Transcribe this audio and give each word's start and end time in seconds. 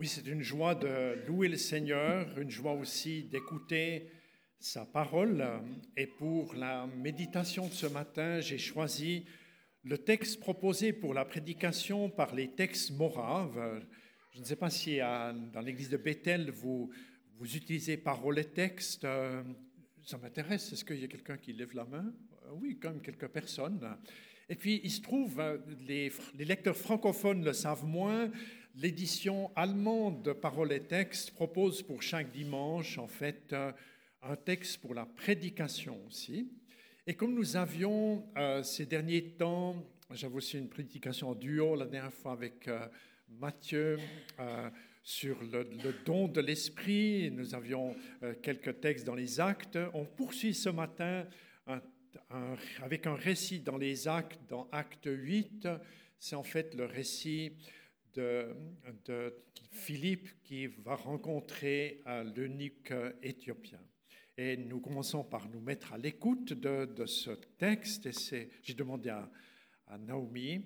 Oui, 0.00 0.08
c'est 0.08 0.26
une 0.26 0.42
joie 0.42 0.74
de 0.74 1.24
louer 1.28 1.46
le 1.46 1.56
Seigneur, 1.56 2.36
une 2.36 2.50
joie 2.50 2.72
aussi 2.72 3.22
d'écouter 3.22 4.10
sa 4.58 4.84
parole. 4.84 5.46
Et 5.96 6.08
pour 6.08 6.52
la 6.54 6.88
méditation 6.88 7.68
de 7.68 7.72
ce 7.72 7.86
matin, 7.86 8.40
j'ai 8.40 8.58
choisi 8.58 9.24
le 9.84 9.96
texte 9.96 10.40
proposé 10.40 10.92
pour 10.92 11.14
la 11.14 11.24
prédication 11.24 12.10
par 12.10 12.34
les 12.34 12.48
textes 12.48 12.90
moraves. 12.90 13.86
Je 14.32 14.40
ne 14.40 14.44
sais 14.44 14.56
pas 14.56 14.68
si 14.68 14.98
dans 14.98 15.62
l'église 15.64 15.90
de 15.90 15.96
Bethel, 15.96 16.50
vous, 16.50 16.90
vous 17.38 17.56
utilisez 17.56 17.96
parole 17.96 18.40
et 18.40 18.46
texte. 18.46 19.06
Ça 20.02 20.18
m'intéresse. 20.18 20.72
Est-ce 20.72 20.84
qu'il 20.84 20.98
y 20.98 21.04
a 21.04 21.08
quelqu'un 21.08 21.36
qui 21.36 21.52
lève 21.52 21.72
la 21.72 21.84
main? 21.84 22.12
Oui, 22.54 22.80
quand 22.82 22.90
même 22.90 23.00
quelques 23.00 23.28
personnes. 23.28 23.96
Et 24.48 24.56
puis, 24.56 24.80
il 24.82 24.90
se 24.90 25.02
trouve, 25.02 25.40
les, 25.86 26.10
les 26.34 26.44
lecteurs 26.44 26.76
francophones 26.76 27.44
le 27.44 27.52
savent 27.52 27.86
moins, 27.86 28.28
L'édition 28.76 29.52
allemande 29.54 30.22
de 30.22 30.32
Paroles 30.32 30.72
et 30.72 30.82
Textes 30.82 31.30
propose 31.30 31.80
pour 31.80 32.02
chaque 32.02 32.32
dimanche, 32.32 32.98
en 32.98 33.06
fait, 33.06 33.52
euh, 33.52 33.70
un 34.20 34.34
texte 34.34 34.78
pour 34.78 34.94
la 34.94 35.06
prédication 35.06 36.04
aussi. 36.08 36.50
Et 37.06 37.14
comme 37.14 37.34
nous 37.34 37.56
avions 37.56 38.26
euh, 38.36 38.64
ces 38.64 38.84
derniers 38.84 39.30
temps, 39.34 39.76
j'avais 40.10 40.34
aussi 40.34 40.58
une 40.58 40.68
prédication 40.68 41.28
en 41.28 41.34
duo 41.36 41.76
la 41.76 41.86
dernière 41.86 42.12
fois 42.12 42.32
avec 42.32 42.66
euh, 42.66 42.88
Mathieu 43.28 43.96
sur 45.04 45.40
le, 45.44 45.64
don 46.04 46.26
de 46.26 46.40
l'esprit, 46.40 47.30
nous 47.30 47.54
avions 47.54 47.94
quelques 48.42 48.80
textes 48.80 49.04
dans 49.06 49.14
les 49.14 49.38
actes. 49.38 49.78
On 49.92 50.04
poursuit 50.04 50.54
ce 50.54 50.68
matin 50.68 51.26
avec 52.82 53.06
un 53.06 53.14
récit 53.14 53.60
dans 53.60 53.76
les 53.76 54.08
actes, 54.08 54.40
dans 54.48 54.68
Acte 54.72 55.08
8. 55.10 55.68
C'est 56.18 56.36
en 56.36 56.42
fait 56.42 56.74
le 56.74 56.84
récit 56.84 57.52
de, 58.14 59.34
Philippe 59.70 60.28
qui 60.42 60.66
va 60.66 60.94
rencontrer 60.94 62.02
l'eunuque 62.36 62.92
éthiopien. 63.22 63.80
Et 64.36 64.56
nous 64.56 64.80
commençons 64.80 65.22
par 65.24 65.48
nous 65.48 65.60
mettre 65.60 65.92
à 65.92 65.98
l'écoute 65.98 66.52
de, 66.52 67.06
ce 67.06 67.30
texte. 67.58 68.06
Et 68.06 68.50
j'ai 68.62 68.74
demandé 68.74 69.10
à, 69.10 69.30
Naomi, 69.98 70.64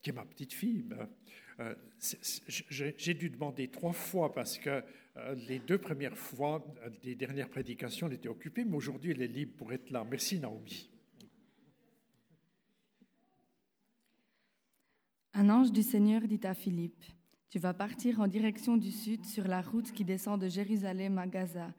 qui 0.00 0.10
est 0.10 0.12
ma 0.12 0.24
petite 0.24 0.52
fille, 0.52 0.82
ben, 0.82 1.08
euh, 1.60 1.74
j'ai 2.48 3.14
dû 3.14 3.30
demander 3.30 3.68
trois 3.68 3.92
fois 3.92 4.32
parce 4.32 4.58
que 4.58 4.82
euh, 5.16 5.34
les 5.48 5.58
deux 5.58 5.78
premières 5.78 6.16
fois 6.16 6.64
des 7.02 7.14
dernières 7.14 7.50
prédications, 7.50 8.06
elle 8.06 8.14
était 8.14 8.28
occupée, 8.28 8.64
mais 8.64 8.76
aujourd'hui 8.76 9.12
elle 9.12 9.22
est 9.22 9.28
libre 9.28 9.52
pour 9.56 9.72
être 9.72 9.90
là. 9.90 10.04
Merci 10.08 10.40
Naomi. 10.40 10.91
Un 15.34 15.48
ange 15.48 15.72
du 15.72 15.82
Seigneur 15.82 16.20
dit 16.22 16.40
à 16.42 16.52
Philippe, 16.52 17.02
Tu 17.48 17.58
vas 17.58 17.72
partir 17.72 18.20
en 18.20 18.26
direction 18.26 18.76
du 18.76 18.90
sud 18.90 19.24
sur 19.24 19.48
la 19.48 19.62
route 19.62 19.90
qui 19.90 20.04
descend 20.04 20.38
de 20.38 20.48
Jérusalem 20.48 21.16
à 21.16 21.26
Gaza. 21.26 21.72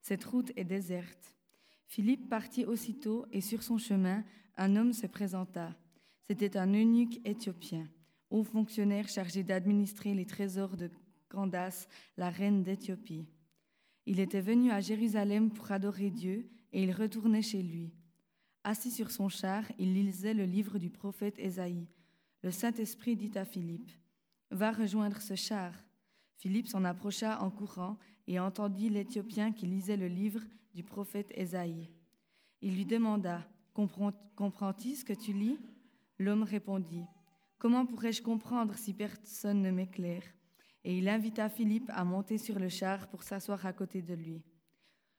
Cette 0.00 0.22
route 0.22 0.52
est 0.54 0.64
déserte. 0.64 1.36
Philippe 1.86 2.28
partit 2.28 2.64
aussitôt 2.64 3.26
et 3.32 3.40
sur 3.40 3.64
son 3.64 3.78
chemin, 3.78 4.22
un 4.56 4.76
homme 4.76 4.92
se 4.92 5.08
présenta. 5.08 5.76
C'était 6.22 6.56
un 6.56 6.72
eunuque 6.72 7.20
éthiopien, 7.24 7.88
haut 8.30 8.44
fonctionnaire 8.44 9.08
chargé 9.08 9.42
d'administrer 9.42 10.14
les 10.14 10.26
trésors 10.26 10.76
de 10.76 10.88
Candace, 11.28 11.88
la 12.16 12.30
reine 12.30 12.62
d'Éthiopie. 12.62 13.26
Il 14.06 14.20
était 14.20 14.40
venu 14.40 14.70
à 14.70 14.80
Jérusalem 14.80 15.50
pour 15.50 15.72
adorer 15.72 16.10
Dieu 16.10 16.48
et 16.72 16.84
il 16.84 16.92
retournait 16.92 17.42
chez 17.42 17.62
lui. 17.62 17.92
Assis 18.62 18.92
sur 18.92 19.10
son 19.10 19.28
char, 19.28 19.64
il 19.80 19.94
lisait 19.94 20.34
le 20.34 20.44
livre 20.44 20.78
du 20.78 20.90
prophète 20.90 21.38
Ésaïe. 21.40 21.88
Le 22.42 22.50
Saint-Esprit 22.50 23.16
dit 23.16 23.36
à 23.36 23.44
Philippe, 23.44 23.90
Va 24.50 24.72
rejoindre 24.72 25.20
ce 25.20 25.34
char. 25.34 25.72
Philippe 26.38 26.68
s'en 26.68 26.84
approcha 26.84 27.40
en 27.42 27.50
courant 27.50 27.98
et 28.26 28.40
entendit 28.40 28.88
l'Éthiopien 28.88 29.52
qui 29.52 29.66
lisait 29.66 29.96
le 29.96 30.08
livre 30.08 30.40
du 30.74 30.82
prophète 30.82 31.30
Ésaïe. 31.34 31.90
Il 32.62 32.74
lui 32.74 32.86
demanda, 32.86 33.46
Comprends-tu 33.74 34.94
ce 34.94 35.04
que 35.04 35.12
tu 35.12 35.32
lis? 35.32 35.58
L'homme 36.18 36.42
répondit, 36.42 37.04
Comment 37.58 37.84
pourrais-je 37.84 38.22
comprendre 38.22 38.74
si 38.76 38.94
personne 38.94 39.60
ne 39.60 39.70
m'éclaire? 39.70 40.24
Et 40.82 40.96
il 40.96 41.08
invita 41.08 41.50
Philippe 41.50 41.90
à 41.90 42.04
monter 42.04 42.38
sur 42.38 42.58
le 42.58 42.70
char 42.70 43.08
pour 43.08 43.22
s'asseoir 43.22 43.66
à 43.66 43.74
côté 43.74 44.00
de 44.00 44.14
lui. 44.14 44.42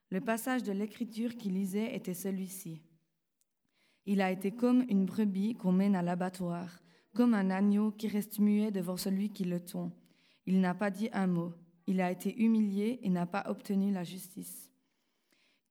Le 0.09 0.21
passage 0.21 0.63
de 0.63 0.71
l'écriture 0.71 1.37
qu'il 1.37 1.53
lisait 1.53 1.95
était 1.95 2.15
celui-ci. 2.15 2.81
Il 4.07 4.21
a 4.21 4.31
été 4.31 4.51
comme 4.51 4.83
une 4.89 5.05
brebis 5.05 5.53
qu'on 5.53 5.71
mène 5.71 5.95
à 5.95 6.01
l'abattoir 6.01 6.81
comme 7.13 7.33
un 7.33 7.49
agneau 7.49 7.91
qui 7.91 8.07
reste 8.07 8.39
muet 8.39 8.71
devant 8.71 8.97
celui 8.97 9.29
qui 9.29 9.43
le 9.43 9.59
tond. 9.59 9.91
Il 10.45 10.59
n'a 10.59 10.73
pas 10.73 10.89
dit 10.89 11.09
un 11.13 11.27
mot. 11.27 11.53
Il 11.87 12.01
a 12.01 12.11
été 12.11 12.41
humilié 12.41 12.99
et 13.03 13.09
n'a 13.09 13.25
pas 13.25 13.45
obtenu 13.47 13.91
la 13.91 14.03
justice. 14.03 14.71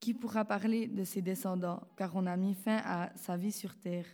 Qui 0.01 0.15
pourra 0.15 0.45
parler 0.45 0.87
de 0.87 1.05
ses 1.05 1.23
descendants, 1.23 1.83
car 1.97 2.17
on 2.17 2.27
a 2.27 2.37
mis 2.37 2.55
fin 2.55 2.81
à 2.84 3.12
sa 3.17 3.37
vie 3.37 3.53
sur 3.53 3.77
terre? 3.78 4.06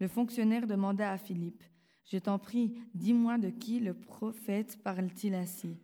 Le 0.00 0.08
fonctionnaire 0.08 0.66
demanda 0.66 1.10
à 1.10 1.18
Philippe, 1.18 1.62
Je 2.04 2.18
t'en 2.18 2.38
prie, 2.38 2.74
dis-moi 2.94 3.36
de 3.36 3.50
qui 3.50 3.80
le 3.80 3.92
prophète 3.92 4.78
parle-t-il 4.82 5.34
ainsi? 5.34 5.76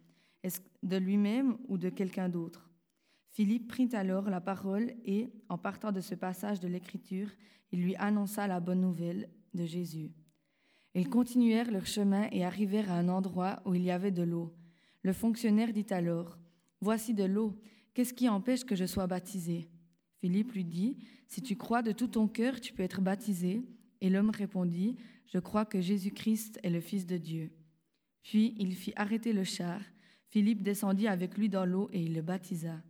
Est-ce 0.43 0.61
de 0.83 0.97
lui-même 0.97 1.59
ou 1.69 1.77
de 1.77 1.91
quelqu'un 1.91 2.29
d'autre 2.29 2.71
Philippe 3.31 3.69
prit 3.69 3.91
alors 3.95 4.31
la 4.31 4.41
parole 4.41 4.95
et, 5.05 5.29
en 5.49 5.59
partant 5.59 5.91
de 5.91 6.01
ce 6.01 6.15
passage 6.15 6.61
de 6.61 6.69
l'Écriture, 6.69 7.29
il 7.73 7.83
lui 7.83 7.97
annonça 7.97 8.47
la 8.47 8.61
bonne 8.61 8.81
nouvelle 8.81 9.29
de 9.53 9.65
Jésus. 9.65 10.13
Ils 10.95 11.09
continuèrent 11.09 11.73
leur 11.73 11.87
chemin 11.87 12.29
et 12.31 12.45
arrivèrent 12.45 12.91
à 12.91 12.99
un 12.99 13.09
endroit 13.09 13.61
où 13.65 13.75
il 13.75 13.83
y 13.83 13.91
avait 13.91 14.13
de 14.13 14.23
l'eau. 14.23 14.55
Le 15.03 15.13
fonctionnaire 15.13 15.73
dit 15.73 15.87
alors, 15.91 16.39
Voici 16.81 17.15
de 17.15 17.25
l'eau, 17.25 17.59
qu'est-ce 17.95 18.15
qui 18.15 18.29
empêche 18.29 18.65
que 18.65 18.77
je 18.77 18.85
sois 18.85 19.07
baptisé? 19.07 19.69
Philippe 20.21 20.53
lui 20.53 20.65
dit, 20.65 20.97
Si 21.27 21.43
tu 21.43 21.57
crois 21.57 21.83
de 21.83 21.93
tout 21.93 22.09
ton 22.09 22.29
cœur, 22.29 22.61
tu 22.61 22.73
peux 22.73 22.83
être 22.83 23.01
baptisé. 23.01 23.63
Et 24.01 24.09
l'homme 24.09 24.31
répondit, 24.31 24.97
Je 25.27 25.39
crois 25.39 25.65
que 25.65 25.81
Jésus-Christ 25.81 26.61
est 26.63 26.71
le 26.71 26.81
Fils 26.81 27.07
de 27.07 27.17
Dieu. 27.17 27.51
Puis 28.23 28.55
il 28.59 28.75
fit 28.75 28.93
arrêter 28.97 29.33
le 29.33 29.45
char. 29.45 29.81
Philippe 30.29 30.63
descendit 30.63 31.09
avec 31.09 31.37
lui 31.37 31.49
dans 31.49 31.65
l'eau 31.65 31.91
et 31.93 32.01
il 32.01 32.15
le 32.15 32.23
baptisa. 32.23 32.83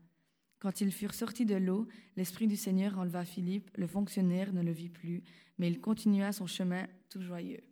Quand 0.59 0.81
ils 0.81 0.93
furent 0.93 1.15
sortis 1.15 1.45
de 1.45 1.57
l'eau, 1.57 1.89
l'Esprit 2.17 2.47
du 2.47 2.57
Seigneur 2.57 2.99
enleva 2.99 3.25
Philippe, 3.25 3.71
le 3.77 3.87
fonctionnaire 3.87 4.53
ne 4.53 4.63
le 4.63 4.73
vit 4.73 4.89
plus, 4.89 5.23
mais 5.59 5.69
il 5.69 5.81
continua 5.81 6.33
son 6.33 6.47
chemin 6.47 6.87
tout 7.11 7.21
joyeux. 7.21 7.63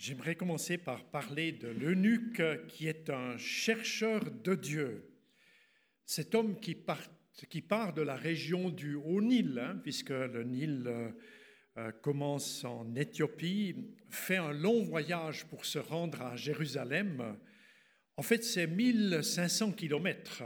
J'aimerais 0.00 0.36
commencer 0.36 0.78
par 0.78 1.02
parler 1.06 1.50
de 1.50 1.66
l'eunuque 1.66 2.40
qui 2.68 2.86
est 2.86 3.10
un 3.10 3.36
chercheur 3.36 4.30
de 4.30 4.54
Dieu. 4.54 5.10
Cet 6.04 6.36
homme 6.36 6.60
qui 6.60 6.76
part, 6.76 7.94
de 7.94 8.02
la 8.02 8.14
région 8.14 8.70
du 8.70 8.94
Haut-Nil, 8.94 9.58
hein, 9.58 9.76
puisque 9.82 10.10
le 10.10 10.44
Nil 10.44 10.84
euh, 10.86 11.10
euh, 11.78 11.90
commence 11.90 12.62
en 12.64 12.94
Éthiopie, 12.94 13.74
fait 14.08 14.36
un 14.36 14.52
long 14.52 14.84
voyage 14.84 15.46
pour 15.46 15.64
se 15.64 15.80
rendre 15.80 16.22
à 16.22 16.36
Jérusalem. 16.36 17.36
En 18.16 18.22
fait, 18.22 18.44
c'est 18.44 18.68
1500 18.68 19.72
kilomètres. 19.72 20.44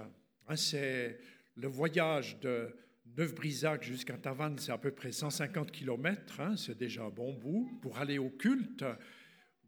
Hein, 0.48 0.56
c'est 0.56 1.20
le 1.56 1.68
voyage 1.68 2.40
de 2.40 2.74
Neuf-Brisac 3.18 3.82
jusqu'à 3.82 4.16
Tavannes, 4.16 4.58
c'est 4.58 4.72
à 4.72 4.78
peu 4.78 4.92
près 4.92 5.12
150 5.12 5.70
kilomètres. 5.70 6.40
Hein, 6.40 6.56
c'est 6.56 6.78
déjà 6.78 7.02
un 7.02 7.10
bon 7.10 7.34
bout 7.34 7.68
pour 7.82 7.98
aller 7.98 8.16
au 8.16 8.30
culte 8.30 8.82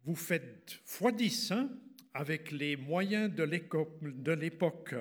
vous 0.05 0.15
faites 0.15 0.81
x10 0.87 1.53
hein, 1.53 1.71
avec 2.13 2.51
les 2.51 2.77
moyens 2.77 3.35
de 3.35 4.33
l'époque. 4.33 4.95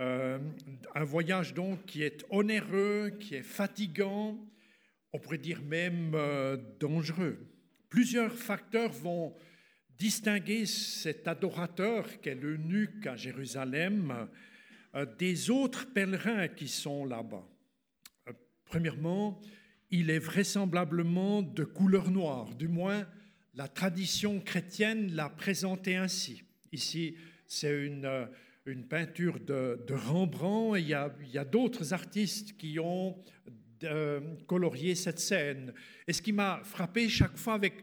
Euh, 0.00 0.38
un 0.94 1.04
voyage 1.04 1.54
donc 1.54 1.84
qui 1.86 2.02
est 2.02 2.24
onéreux, 2.30 3.10
qui 3.18 3.34
est 3.34 3.42
fatigant, 3.42 4.38
on 5.12 5.18
pourrait 5.18 5.38
dire 5.38 5.60
même 5.62 6.12
euh, 6.14 6.56
dangereux. 6.78 7.38
Plusieurs 7.88 8.32
facteurs 8.32 8.92
vont 8.92 9.34
distinguer 9.98 10.66
cet 10.66 11.28
adorateur 11.28 12.20
qu'est 12.20 12.34
l'eunuque 12.34 13.06
à 13.06 13.16
Jérusalem 13.16 14.28
euh, 14.94 15.04
des 15.18 15.50
autres 15.50 15.92
pèlerins 15.92 16.48
qui 16.48 16.68
sont 16.68 17.04
là-bas. 17.04 17.46
premièrement, 18.64 19.40
il 19.90 20.10
est 20.10 20.20
vraisemblablement 20.20 21.42
de 21.42 21.64
couleur 21.64 22.10
noire, 22.10 22.54
du 22.54 22.68
moins 22.68 23.06
la 23.54 23.68
tradition 23.68 24.40
chrétienne 24.40 25.14
l'a 25.14 25.28
présenté 25.28 25.96
ainsi. 25.96 26.42
Ici, 26.72 27.16
c'est 27.46 27.86
une, 27.86 28.06
euh, 28.06 28.26
peinture 28.88 29.40
de, 29.40 29.78
Rembrandt 29.90 30.78
et 30.78 30.82
il 30.82 30.88
y 30.88 31.38
a, 31.38 31.44
d'autres 31.44 31.92
artistes 31.92 32.56
qui 32.56 32.78
ont 32.78 33.18
euh, 33.84 34.20
colorié 34.46 34.94
cette 34.94 35.18
scène. 35.18 35.74
Et 36.06 36.12
ce 36.12 36.22
qui 36.22 36.32
m'a 36.32 36.62
frappé 36.64 37.08
chaque 37.08 37.36
fois 37.36 37.54
avec 37.54 37.74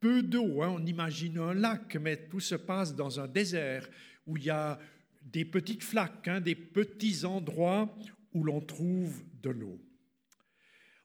peu 0.00 0.22
d'eau, 0.22 0.62
hein, 0.62 0.74
on 0.76 0.84
imagine 0.84 1.38
un 1.38 1.54
lac, 1.54 1.96
mais 1.96 2.28
tout 2.28 2.40
se 2.40 2.56
passe 2.56 2.94
dans 2.94 3.20
un 3.20 3.28
désert 3.28 3.88
où 4.26 4.36
il 4.36 4.44
y 4.44 4.50
a 4.50 4.78
des 5.22 5.44
petites 5.44 5.82
flaques, 5.82 6.28
hein, 6.28 6.40
des 6.40 6.54
petits 6.54 7.24
endroits 7.24 7.96
où 8.34 8.44
l'on 8.44 8.60
trouve 8.60 9.22
de 9.42 9.50
l'eau. 9.50 9.80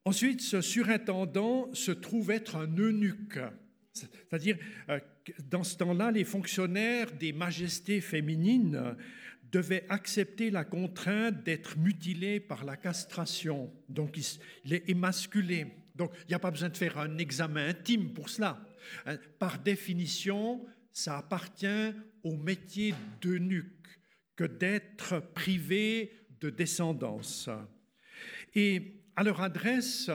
Ensuite, 0.03 0.41
ce 0.41 0.59
surintendant 0.59 1.73
se 1.73 1.91
trouve 1.91 2.31
être 2.31 2.55
un 2.55 2.67
eunuque. 2.77 3.39
C'est-à-dire, 4.01 4.57
euh, 4.89 4.99
dans 5.49 5.63
ce 5.63 5.77
temps-là, 5.77 6.11
les 6.11 6.23
fonctionnaires 6.23 7.11
des 7.11 7.33
majestés 7.33 8.01
féminines 8.01 8.95
devaient 9.51 9.85
accepter 9.89 10.51
la 10.51 10.63
contrainte 10.63 11.43
d'être 11.43 11.77
mutilés 11.77 12.39
par 12.39 12.65
la 12.65 12.77
castration. 12.77 13.71
Donc, 13.87 14.17
il 14.65 14.73
est 14.73 14.89
émasculé. 14.89 15.67
Donc, 15.95 16.11
il 16.23 16.29
n'y 16.29 16.35
a 16.35 16.39
pas 16.39 16.51
besoin 16.51 16.69
de 16.69 16.77
faire 16.77 16.97
un 16.97 17.17
examen 17.17 17.69
intime 17.69 18.13
pour 18.13 18.29
cela. 18.29 18.63
Hein. 19.05 19.17
Par 19.39 19.59
définition, 19.59 20.65
ça 20.93 21.17
appartient 21.17 21.93
au 22.23 22.35
métier 22.35 22.93
d'eunuque 23.21 23.99
que 24.35 24.43
d'être 24.43 25.19
privé 25.33 26.13
de 26.39 26.49
descendance. 26.49 27.49
Et 28.55 29.01
à 29.15 29.23
leur 29.23 29.41
adresse, 29.41 30.09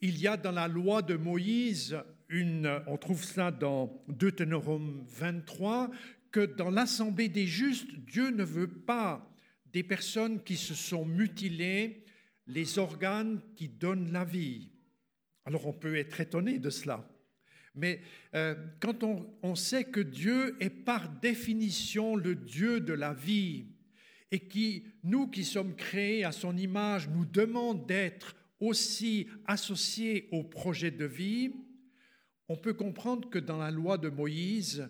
il 0.00 0.20
y 0.20 0.26
a 0.26 0.36
dans 0.36 0.52
la 0.52 0.68
loi 0.68 1.02
de 1.02 1.14
Moïse, 1.14 1.96
on 2.30 2.96
trouve 2.96 3.22
cela 3.24 3.50
dans 3.50 4.02
Deutéronome 4.08 5.04
23, 5.08 5.90
que 6.30 6.46
dans 6.46 6.70
l'assemblée 6.70 7.28
des 7.28 7.46
justes, 7.46 7.94
Dieu 8.06 8.30
ne 8.30 8.44
veut 8.44 8.70
pas 8.70 9.30
des 9.72 9.82
personnes 9.82 10.42
qui 10.42 10.56
se 10.56 10.74
sont 10.74 11.04
mutilées 11.04 12.04
les 12.46 12.78
organes 12.78 13.40
qui 13.56 13.68
donnent 13.68 14.12
la 14.12 14.24
vie. 14.24 14.70
Alors 15.44 15.66
on 15.66 15.72
peut 15.72 15.96
être 15.96 16.20
étonné 16.20 16.58
de 16.58 16.70
cela. 16.70 17.08
Mais 17.74 18.00
euh, 18.34 18.54
quand 18.80 19.02
on, 19.02 19.26
on, 19.42 19.54
sait 19.54 19.84
que 19.84 20.00
Dieu 20.00 20.56
est 20.60 20.70
par 20.70 21.08
définition 21.08 22.14
le 22.14 22.34
Dieu 22.34 22.80
de 22.80 22.92
la 22.92 23.12
vie 23.12 23.66
et 24.30 24.46
qui, 24.46 24.84
nous 25.02 25.26
qui 25.28 25.44
sommes 25.44 25.74
créés 25.74 26.24
à 26.24 26.32
son 26.32 26.56
image, 26.56 27.08
nous 27.08 27.24
demande 27.24 27.86
d'être 27.86 28.36
aussi 28.60 29.28
associés 29.46 30.28
au 30.30 30.44
projet 30.44 30.90
de 30.90 31.04
vie, 31.04 31.52
on 32.48 32.56
peut 32.56 32.74
comprendre 32.74 33.28
que 33.30 33.38
dans 33.38 33.58
la 33.58 33.70
loi 33.70 33.98
de 33.98 34.08
Moïse, 34.08 34.88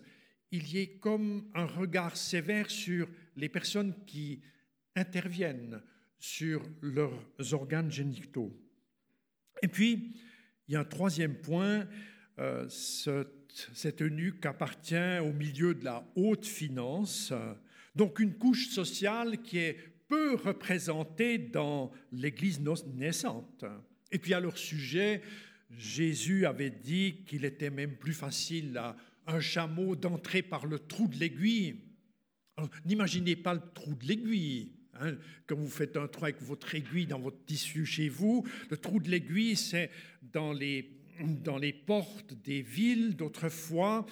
il 0.50 0.68
y 0.68 0.78
ait 0.78 0.98
comme 0.98 1.50
un 1.54 1.66
regard 1.66 2.16
sévère 2.16 2.70
sur 2.70 3.08
les 3.36 3.48
personnes 3.48 3.94
qui 4.06 4.42
interviennent 4.96 5.80
sur 6.18 6.62
leurs 6.80 7.52
organes 7.52 7.90
génitaux. 7.90 8.52
Et 9.62 9.68
puis, 9.68 10.14
il 10.68 10.74
y 10.74 10.76
a 10.76 10.80
un 10.80 10.84
troisième 10.84 11.34
point, 11.34 11.86
euh, 12.38 12.66
cet 12.68 14.02
eunuque 14.02 14.46
appartient 14.46 15.18
au 15.20 15.32
milieu 15.32 15.74
de 15.74 15.84
la 15.84 16.06
haute 16.16 16.46
finance, 16.46 17.32
donc 17.94 18.18
une 18.18 18.34
couche 18.34 18.68
sociale 18.68 19.42
qui 19.42 19.58
est 19.58 19.76
peu 20.08 20.34
représentée 20.34 21.38
dans 21.38 21.92
l'Église 22.12 22.60
naissante. 22.94 23.64
Et 24.10 24.18
puis 24.18 24.34
à 24.34 24.40
leur 24.40 24.58
sujet, 24.58 25.22
Jésus 25.78 26.46
avait 26.46 26.70
dit 26.70 27.24
qu'il 27.26 27.44
était 27.44 27.70
même 27.70 27.96
plus 27.96 28.12
facile 28.12 28.76
à 28.76 28.96
un 29.26 29.40
chameau 29.40 29.96
d'entrer 29.96 30.42
par 30.42 30.66
le 30.66 30.78
trou 30.78 31.08
de 31.08 31.16
l'aiguille. 31.16 31.76
N'imaginez 32.84 33.36
pas 33.36 33.54
le 33.54 33.62
trou 33.74 33.94
de 33.94 34.06
l'aiguille. 34.06 34.72
Hein. 35.00 35.16
Quand 35.46 35.56
vous 35.56 35.68
faites 35.68 35.96
un 35.96 36.06
trou 36.06 36.24
avec 36.24 36.40
votre 36.42 36.74
aiguille 36.74 37.06
dans 37.06 37.18
votre 37.18 37.44
tissu 37.44 37.84
chez 37.84 38.08
vous, 38.08 38.46
le 38.70 38.76
trou 38.76 39.00
de 39.00 39.10
l'aiguille, 39.10 39.56
c'est 39.56 39.90
dans 40.22 40.52
les, 40.52 40.90
dans 41.42 41.58
les 41.58 41.72
portes 41.72 42.34
des 42.42 42.62
villes 42.62 43.16
d'autrefois, 43.16 44.06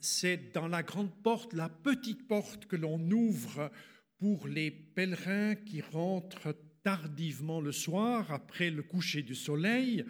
c'est 0.00 0.52
dans 0.52 0.68
la 0.68 0.82
grande 0.82 1.14
porte, 1.22 1.52
la 1.52 1.68
petite 1.68 2.26
porte 2.26 2.66
que 2.66 2.76
l'on 2.76 2.98
ouvre 3.10 3.70
pour 4.18 4.48
les 4.48 4.70
pèlerins 4.70 5.54
qui 5.54 5.80
rentrent 5.80 6.56
tardivement 6.82 7.60
le 7.60 7.72
soir 7.72 8.32
après 8.32 8.70
le 8.70 8.82
coucher 8.82 9.22
du 9.22 9.34
soleil. 9.34 10.04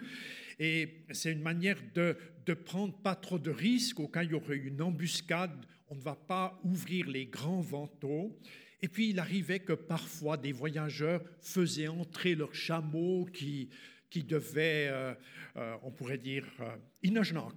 Et 0.63 1.05
c'est 1.09 1.31
une 1.31 1.41
manière 1.41 1.79
de, 1.95 2.15
de 2.45 2.53
prendre 2.53 2.95
pas 2.95 3.15
trop 3.15 3.39
de 3.39 3.49
risques 3.49 3.99
au 3.99 4.07
cas 4.07 4.21
où 4.21 4.25
il 4.25 4.31
y 4.31 4.33
aurait 4.35 4.57
une 4.57 4.79
embuscade. 4.79 5.65
On 5.89 5.95
ne 5.95 6.01
va 6.01 6.13
pas 6.13 6.61
ouvrir 6.63 7.09
les 7.09 7.25
grands 7.25 7.61
vantaux. 7.61 8.37
Et 8.83 8.87
puis 8.87 9.09
il 9.09 9.19
arrivait 9.19 9.61
que 9.61 9.73
parfois 9.73 10.37
des 10.37 10.51
voyageurs 10.51 11.23
faisaient 11.39 11.87
entrer 11.87 12.35
leurs 12.35 12.53
chameaux 12.53 13.25
qui, 13.25 13.69
devaient, 14.13 14.87
euh, 14.91 15.15
euh, 15.57 15.75
on 15.81 15.89
pourrait 15.89 16.19
dire, 16.19 16.45
euh, 16.59 16.75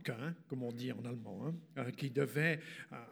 hein, 0.08 0.34
comme 0.48 0.62
on 0.62 0.72
dit 0.72 0.90
en 0.90 1.04
allemand, 1.04 1.48
hein, 1.48 1.54
euh, 1.76 1.90
qui 1.90 2.08
devaient 2.08 2.58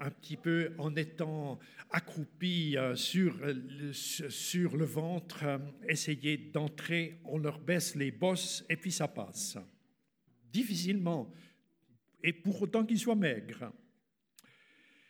un 0.00 0.10
petit 0.10 0.38
peu, 0.38 0.72
en 0.78 0.96
étant 0.96 1.58
accroupis 1.90 2.76
sur 2.94 3.36
le 3.44 4.84
ventre, 4.86 5.60
essayer 5.86 6.38
d'entrer, 6.38 7.20
on 7.24 7.36
leur 7.36 7.58
baisse 7.58 7.94
les 7.94 8.10
bosses 8.10 8.64
et 8.70 8.76
puis 8.76 8.90
ça 8.90 9.06
passe. 9.06 9.58
Difficilement, 10.52 11.32
et 12.22 12.32
pour 12.32 12.60
autant 12.62 12.84
qu'ils 12.84 12.98
soient 12.98 13.16
maigres. 13.16 13.72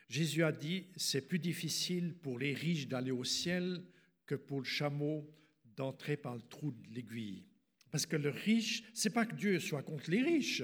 Jésus 0.08 0.42
a 0.42 0.52
dit, 0.52 0.86
c'est 0.96 1.26
plus 1.26 1.38
difficile 1.38 2.14
pour 2.14 2.38
les 2.38 2.54
riches 2.54 2.86
d'aller 2.86 3.10
au 3.10 3.24
ciel 3.24 3.82
que 4.26 4.34
pour 4.34 4.60
le 4.60 4.66
chameau 4.66 5.28
d'entrer 5.76 6.16
par 6.16 6.34
le 6.34 6.42
trou 6.42 6.70
de 6.70 6.94
l'aiguille. 6.94 7.44
Parce 7.90 8.06
que 8.06 8.16
le 8.16 8.30
riche, 8.30 8.84
c'est 8.94 9.12
pas 9.12 9.26
que 9.26 9.34
Dieu 9.34 9.58
soit 9.58 9.82
contre 9.82 10.10
les 10.10 10.22
riches. 10.22 10.62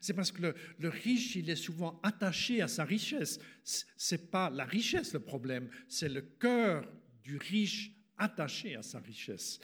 C'est 0.00 0.14
parce 0.14 0.32
que 0.32 0.42
le, 0.42 0.54
le, 0.78 0.88
riche, 0.88 1.36
il 1.36 1.48
est 1.48 1.56
souvent 1.56 2.00
attaché 2.02 2.60
à 2.60 2.68
sa 2.68 2.84
richesse. 2.84 3.38
C'est 3.64 4.30
pas 4.30 4.50
la 4.50 4.64
richesse 4.64 5.12
le 5.12 5.20
problème, 5.20 5.70
c'est 5.88 6.08
le 6.08 6.22
cœur 6.22 6.92
du 7.22 7.36
riche 7.36 7.92
attaché 8.18 8.76
à 8.76 8.82
sa 8.82 8.98
richesse. 8.98 9.60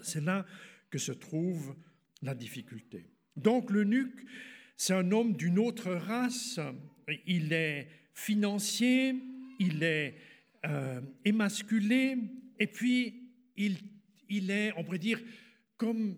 C'est 0.00 0.22
là 0.22 0.44
que 0.90 0.98
se 0.98 1.12
trouve 1.12 1.76
la 2.22 2.34
difficulté. 2.34 3.08
Donc 3.36 3.70
l'eunuque, 3.70 4.24
c'est 4.76 4.94
un 4.94 5.10
homme 5.12 5.34
d'une 5.34 5.58
autre 5.58 5.92
race. 5.92 6.60
Il 7.26 7.52
est 7.52 7.88
financier, 8.14 9.14
il 9.58 9.82
est 9.82 10.16
euh, 10.66 11.00
émasculé, 11.24 12.16
et 12.58 12.66
puis 12.66 13.30
il, 13.56 14.50
est, 14.50 14.72
on 14.76 14.84
pourrait 14.84 14.98
dire, 14.98 15.20
comme 15.76 16.16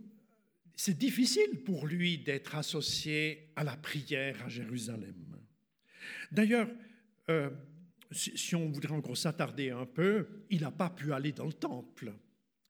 c'est 0.76 0.98
difficile 0.98 1.62
pour 1.64 1.86
lui 1.86 2.18
d'être 2.18 2.54
associé 2.54 3.50
à 3.56 3.64
la 3.64 3.76
prière 3.76 4.42
à 4.44 4.48
Jérusalem. 4.48 5.14
D'ailleurs, 6.32 6.68
euh, 7.30 7.50
si 8.10 8.54
on 8.54 8.68
voudrait 8.68 8.94
encore 8.94 9.16
s'attarder 9.16 9.70
un 9.70 9.86
peu, 9.86 10.26
il 10.50 10.62
n'a 10.62 10.70
pas 10.70 10.90
pu 10.90 11.12
aller 11.12 11.32
dans 11.32 11.46
le 11.46 11.52
temple. 11.52 12.12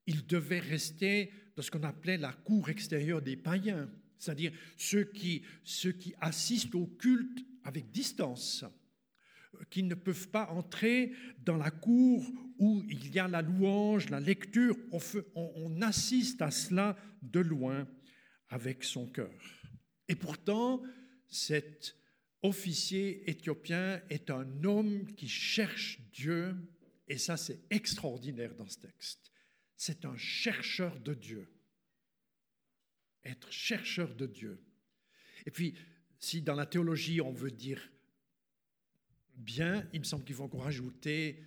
Il 0.07 0.25
devait 0.25 0.59
rester 0.59 1.31
dans 1.55 1.61
ce 1.61 1.71
qu'on 1.71 1.83
appelait 1.83 2.17
la 2.17 2.31
cour 2.31 2.69
extérieure 2.69 3.21
des 3.21 3.35
païens, 3.35 3.89
c'est-à-dire 4.17 4.51
ceux 4.77 5.03
qui, 5.03 5.43
ceux 5.63 5.91
qui 5.91 6.13
assistent 6.19 6.75
au 6.75 6.87
culte 6.87 7.45
avec 7.63 7.91
distance 7.91 8.65
qui 9.69 9.83
ne 9.83 9.95
peuvent 9.95 10.29
pas 10.29 10.49
entrer 10.49 11.13
dans 11.43 11.57
la 11.57 11.71
cour 11.71 12.29
où 12.57 12.83
il 12.89 13.13
y 13.13 13.19
a 13.19 13.27
la 13.27 13.41
louange, 13.41 14.09
la 14.09 14.19
lecture. 14.19 14.77
On, 14.91 14.99
on, 15.35 15.81
assiste 15.81 16.41
à 16.41 16.51
cela 16.51 16.97
de 17.21 17.39
loin 17.39 17.87
avec 18.49 18.83
son 18.83 19.07
cœur. 19.07 19.33
Et 20.07 20.15
pourtant, 20.15 20.83
cet 21.27 21.95
officier 22.41 23.29
éthiopien 23.29 24.01
est 24.09 24.29
un 24.29 24.63
homme 24.63 25.13
qui 25.15 25.27
cherche 25.27 25.99
Dieu, 26.13 26.55
et 27.07 27.17
ça 27.17 27.37
c'est 27.37 27.61
extraordinaire 27.69 28.53
dans 28.55 28.67
ce 28.67 28.79
texte. 28.79 29.31
C'est 29.75 30.05
un 30.05 30.15
chercheur 30.15 30.99
de 30.99 31.13
Dieu. 31.13 31.47
Être 33.25 33.51
chercheur 33.51 34.15
de 34.15 34.27
Dieu. 34.27 34.63
Et 35.45 35.51
puis, 35.51 35.75
si 36.19 36.41
dans 36.41 36.55
la 36.55 36.65
théologie 36.65 37.21
on 37.21 37.33
veut 37.33 37.51
dire 37.51 37.81
bien, 39.35 39.87
il 39.93 39.99
me 39.99 40.05
semble 40.05 40.23
qu'il 40.23 40.35
faut 40.35 40.43
encore 40.43 40.63
rajouter 40.63 41.43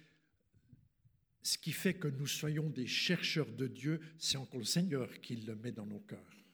ce 1.42 1.56
qui 1.56 1.72
fait 1.72 1.94
que 1.94 2.08
nous 2.08 2.26
soyons 2.26 2.68
des 2.68 2.86
chercheurs 2.86 3.50
de 3.50 3.66
Dieu, 3.66 4.00
c'est 4.18 4.36
encore 4.36 4.58
le 4.58 4.66
Seigneur 4.66 5.20
qui 5.20 5.36
le 5.36 5.56
met 5.56 5.72
dans 5.72 5.86
nos 5.86 6.00
cœurs. 6.00 6.44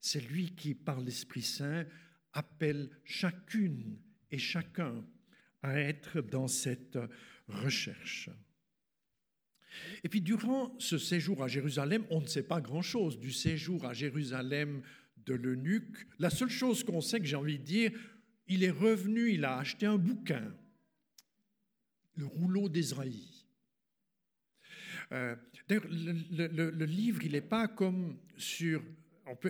C'est 0.00 0.20
lui 0.20 0.54
qui, 0.54 0.74
par 0.74 1.00
l'Esprit 1.00 1.42
Saint, 1.42 1.86
appelle 2.32 2.90
chacune 3.04 3.98
et 4.30 4.38
chacun 4.38 5.06
à 5.60 5.78
être 5.78 6.22
dans 6.22 6.48
cette 6.48 6.98
recherche. 7.46 8.30
Et 10.04 10.08
puis 10.08 10.20
durant 10.20 10.74
ce 10.78 10.98
séjour 10.98 11.42
à 11.42 11.48
Jérusalem, 11.48 12.04
on 12.10 12.20
ne 12.20 12.26
sait 12.26 12.42
pas 12.42 12.60
grand-chose 12.60 13.18
du 13.18 13.32
séjour 13.32 13.84
à 13.84 13.94
Jérusalem 13.94 14.82
de 15.26 15.34
l'eunuque. 15.34 16.06
La 16.18 16.30
seule 16.30 16.50
chose 16.50 16.84
qu'on 16.84 17.00
sait 17.00 17.20
que 17.20 17.26
j'ai 17.26 17.36
envie 17.36 17.58
de 17.58 17.64
dire, 17.64 17.92
il 18.48 18.64
est 18.64 18.70
revenu, 18.70 19.32
il 19.32 19.44
a 19.44 19.58
acheté 19.58 19.86
un 19.86 19.98
bouquin 19.98 20.52
le 22.16 22.26
rouleau 22.26 22.68
d'Israël. 22.68 23.12
Euh, 25.12 25.36
D'ailleurs, 25.68 25.86
le, 25.88 26.84
livre, 26.84 27.22
il 27.24 27.32
n'est 27.32 27.40
pas 27.40 27.68
comme 27.68 28.18
sur... 28.36 28.82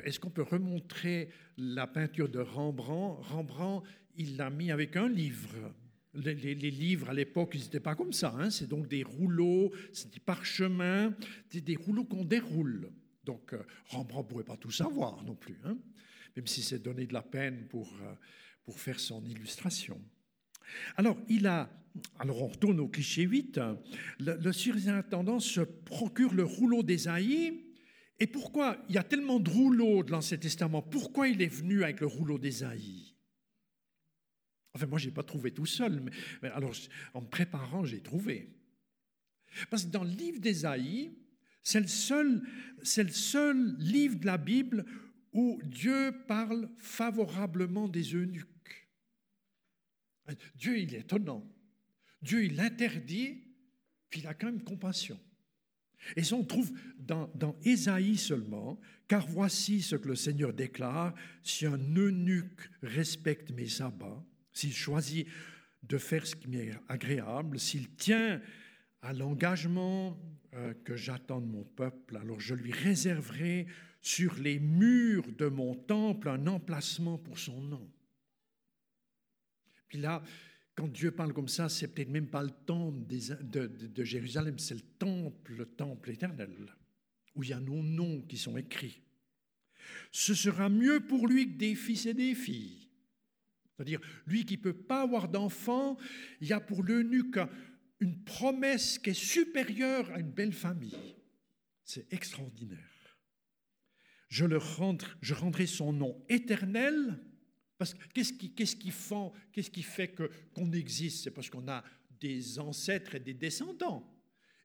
Est-ce 0.05 0.21
qu'on 0.21 0.31
peut 0.31 0.43
remontrer 0.43 1.31
la 1.57 1.87
peinture 1.87 2.29
de 2.29 2.39
Rembrandt? 2.39 3.23
Rembrandt, 3.29 3.89
il 4.17 4.37
l'a 4.37 4.51
mis 4.51 4.71
avec 4.71 4.97
un 4.97 5.09
livre. 5.09 5.75
Les, 6.15 6.35
livres 6.55 7.09
à 7.11 7.15
l'époque, 7.15 7.53
ils 7.55 7.63
n'étaient 7.63 7.81
pas 7.81 7.95
comme 7.95 8.13
ça. 8.13 8.35
Hein. 8.39 8.51
C'est 8.51 8.69
donc 8.69 8.87
des 8.87 9.03
rouleaux, 9.03 9.73
c'est 9.93 10.13
des 10.13 10.21
parchemins, 10.21 11.15
des, 11.51 11.63
des 11.63 11.77
rouleaux 11.77 12.05
qu'on 12.05 12.25
déroule. 12.25 12.91
Donc 13.25 13.53
euh, 13.53 13.63
Rembrandt 13.87 14.27
ne 14.27 14.31
pourrait 14.31 14.45
pas 14.45 14.57
tout 14.57 14.71
savoir 14.71 15.23
non 15.25 15.35
plus, 15.35 15.57
hein, 15.65 15.77
même 16.37 16.47
si 16.47 16.63
c'est 16.63 16.81
donné 16.81 17.07
de 17.07 17.13
la 17.13 17.23
peine 17.23 17.67
pour, 17.69 17.93
euh, 18.03 18.15
pour 18.65 18.79
faire 18.81 18.99
son 19.01 19.25
illustration. 19.25 20.01
Alors, 20.97 21.17
il 21.29 21.47
a, 21.47 21.71
alors 22.19 22.43
on 22.43 22.49
retourne 22.49 22.81
au 22.81 22.89
cliché 22.89 23.23
8, 23.23 23.61
le, 24.21 24.37
le 24.37 24.53
surintendant 24.53 25.41
se 25.41 25.61
procure 25.61 26.35
le 26.35 26.45
rouleau 26.45 26.83
d'Ésaïe. 26.83 27.65
Et 28.19 28.27
pourquoi? 28.27 28.77
Il 28.89 28.95
y 28.95 28.99
a 28.99 29.03
tellement 29.03 29.41
de 29.41 29.51
rouleaux 29.51 30.03
de 30.03 30.13
l'Ancien 30.13 30.37
Testament 30.37 30.83
Pourquoi 30.83 31.29
il 31.29 31.43
est 31.43 31.47
venu 31.53 31.83
avec 31.83 32.01
le 32.01 32.07
rouleau 32.07 32.39
d'Ésaïe 32.39 33.12
Enfin, 34.75 34.87
moi, 34.87 34.99
je 34.99 35.07
n'ai 35.07 35.13
pas 35.13 35.23
trouvé 35.23 35.53
tout 35.53 35.67
seul, 35.67 36.03
mais, 36.43 36.49
alors 36.49 36.73
en 37.15 37.23
me 37.23 37.27
préparant, 37.27 37.85
j'ai 37.85 38.01
trouvé. 38.01 38.49
Parce 39.71 39.85
que 39.85 39.91
dans 39.91 40.05
le 40.05 40.11
livre 40.11 40.41
d'Ésaïe, 40.41 41.13
c'est 41.63 41.81
le, 41.81 41.87
seul, 41.87 42.43
le 42.79 43.09
seul 43.09 43.77
livre 43.79 44.19
de 44.19 44.27
la 44.27 44.39
Bible 44.39 44.85
où 45.33 45.61
Dieu 45.65 46.13
parle 46.27 46.69
favorablement 46.79 47.89
des 47.89 48.15
eunuques. 48.15 48.49
Dieu, 50.55 50.79
il 50.79 50.95
est 50.95 51.01
étonnant. 51.01 51.47
Dieu, 52.23 52.45
il 52.45 52.61
interdit, 52.61 53.43
puis 54.09 54.21
il 54.21 54.27
a 54.27 54.35
quand 54.35 54.47
même 54.47 54.65
compassion. 54.65 55.19
Et 56.17 56.25
ça, 56.25 56.37
on 56.37 56.45
trouve 56.45 56.73
dans, 56.99 57.31
dans 57.35 57.57
Ésaïe 57.65 58.17
seulement, 58.17 58.81
car 59.07 59.27
voici 59.27 59.83
ce 59.83 59.97
que 59.97 60.09
le 60.09 60.17
Seigneur 60.17 60.53
déclare, 60.53 61.15
si 61.43 61.67
un 61.67 61.79
eunuque 61.95 62.71
respecte 62.83 63.51
mes 63.53 63.69
sabbats, 63.69 64.25
s'il 64.53 64.73
choisit 64.73 65.27
de 65.83 65.99
faire 65.99 66.27
ce 66.27 66.37
qui 66.37 66.49
m'est 66.49 66.73
agréable, 66.89 67.59
s'il 67.59 67.91
tient 67.91 68.41
à 69.01 69.13
l'engagement 69.13 70.17
euh, 70.55 70.75
que 70.85 70.97
j'attends 70.97 71.41
de 71.41 71.47
mon 71.47 71.65
peuple, 71.65 72.17
alors 72.17 72.41
je 72.41 72.55
lui 72.55 72.73
réserverai 72.73 73.67
sur 74.01 74.35
les 74.35 74.59
murs 74.59 75.27
de 75.33 75.47
mon 75.47 75.75
temple 75.75 76.29
un 76.29 76.47
emplacement 76.47 77.19
pour 77.19 77.39
son 77.39 77.61
nom. 77.61 77.91
Puis 79.89 79.99
là, 79.99 80.23
quand 80.75 80.89
Dieu 80.89 81.11
parle 81.11 81.33
comme 81.33 81.49
ça, 81.49 81.69
c'est 81.69 81.89
peut-être 81.89 82.11
même 82.11 82.29
pas 82.29 82.43
le 82.43 82.51
temple 82.51 83.07
de, 83.07 83.67
de 83.67 84.05
Jérusalem, 84.05 84.59
c'est 84.59 84.75
le 84.75 84.81
temple, 84.81 85.55
le 85.55 85.67
temple 85.67 86.11
éternel, 86.11 86.51
où 87.35 87.43
il 87.43 87.51
y 87.51 87.53
a 87.53 87.61
nos 87.61 87.83
noms 87.83 88.23
qui 88.23 88.39
sont 88.39 88.57
écrits. 88.57 89.03
Ce 90.11 90.35
sera 90.35 90.69
mieux 90.69 91.01
pour 91.01 91.27
lui 91.27 91.53
que 91.53 91.59
des 91.59 91.75
fils 91.75 92.07
et 92.07 92.15
des 92.15 92.35
filles. 92.35 92.82
C'est-à-dire, 93.77 94.01
lui 94.27 94.45
qui 94.45 94.57
ne 94.57 94.63
peut 94.63 94.77
pas 94.77 95.03
avoir 95.03 95.29
d'enfants, 95.29 95.97
il 96.41 96.49
y 96.49 96.53
a 96.53 96.61
pour 96.61 96.83
l'eunuque 96.83 97.39
une 98.01 98.23
promesse 98.25 98.99
qui 98.99 99.11
est 99.11 99.15
supérieure 99.15 100.11
à 100.13 100.19
une 100.19 100.33
belle 100.33 100.53
famille. 100.53 101.17
C'est 101.85 102.13
extraordinaire. 102.13 102.79
Je, 104.29 104.45
le 104.45 104.59
rendre, 104.59 105.17
je 105.21 105.35
rendrai 105.35 105.67
son 105.67 105.93
nom 105.93 106.25
éternel, 106.29 107.23
parce 107.79 107.95
que 107.95 108.05
qu'est-ce 108.15 108.33
qui, 108.33 108.55
qu'est-ce 108.55 108.77
qui, 108.77 108.93
qu'est-ce 109.53 109.71
qui 109.71 109.83
fait 109.83 110.09
que, 110.09 110.31
qu'on 110.55 110.73
existe? 110.73 111.25
C'est 111.25 111.31
parce 111.31 111.51
qu'on 111.51 111.69
a 111.69 111.85
des 112.21 112.59
ancêtres 112.59 113.15
et 113.17 113.21
des 113.21 113.35
descendants. 113.35 114.09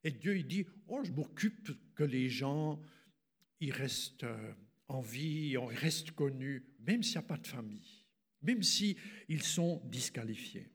Et 0.04 0.12
Dieu, 0.12 0.38
il 0.38 0.48
dit, 0.48 0.66
oh, 0.88 1.02
je 1.04 1.12
m'occupe 1.12 1.72
que 1.96 2.04
les 2.04 2.30
gens, 2.30 2.82
ils 3.60 3.72
restent 3.72 4.24
euh, 4.24 4.54
en 4.88 5.02
vie, 5.02 5.50
ils 5.50 5.58
restent 5.58 6.12
connus, 6.12 6.66
même 6.80 7.04
s'il 7.04 7.14
n'y 7.14 7.26
a 7.26 7.28
pas 7.28 7.38
de 7.38 7.48
famille, 7.48 8.06
même 8.42 8.64
s'ils 8.64 8.96
sont 9.44 9.82
disqualifiés. 9.86 10.70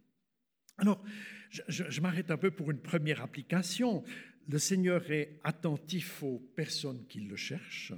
Alors, 0.79 1.03
je, 1.51 2.01
m'arrête 2.01 2.31
un 2.31 2.39
peu 2.39 2.51
pour 2.51 2.71
une 2.71 2.81
première 2.81 3.21
application. 3.21 4.03
Le 4.49 4.59
Seigneur 4.59 5.11
est 5.11 5.39
attentif 5.45 6.23
aux 6.23 6.39
personnes 6.39 7.07
qui 7.07 7.21
le 7.21 7.37
cherchent. 7.37 7.93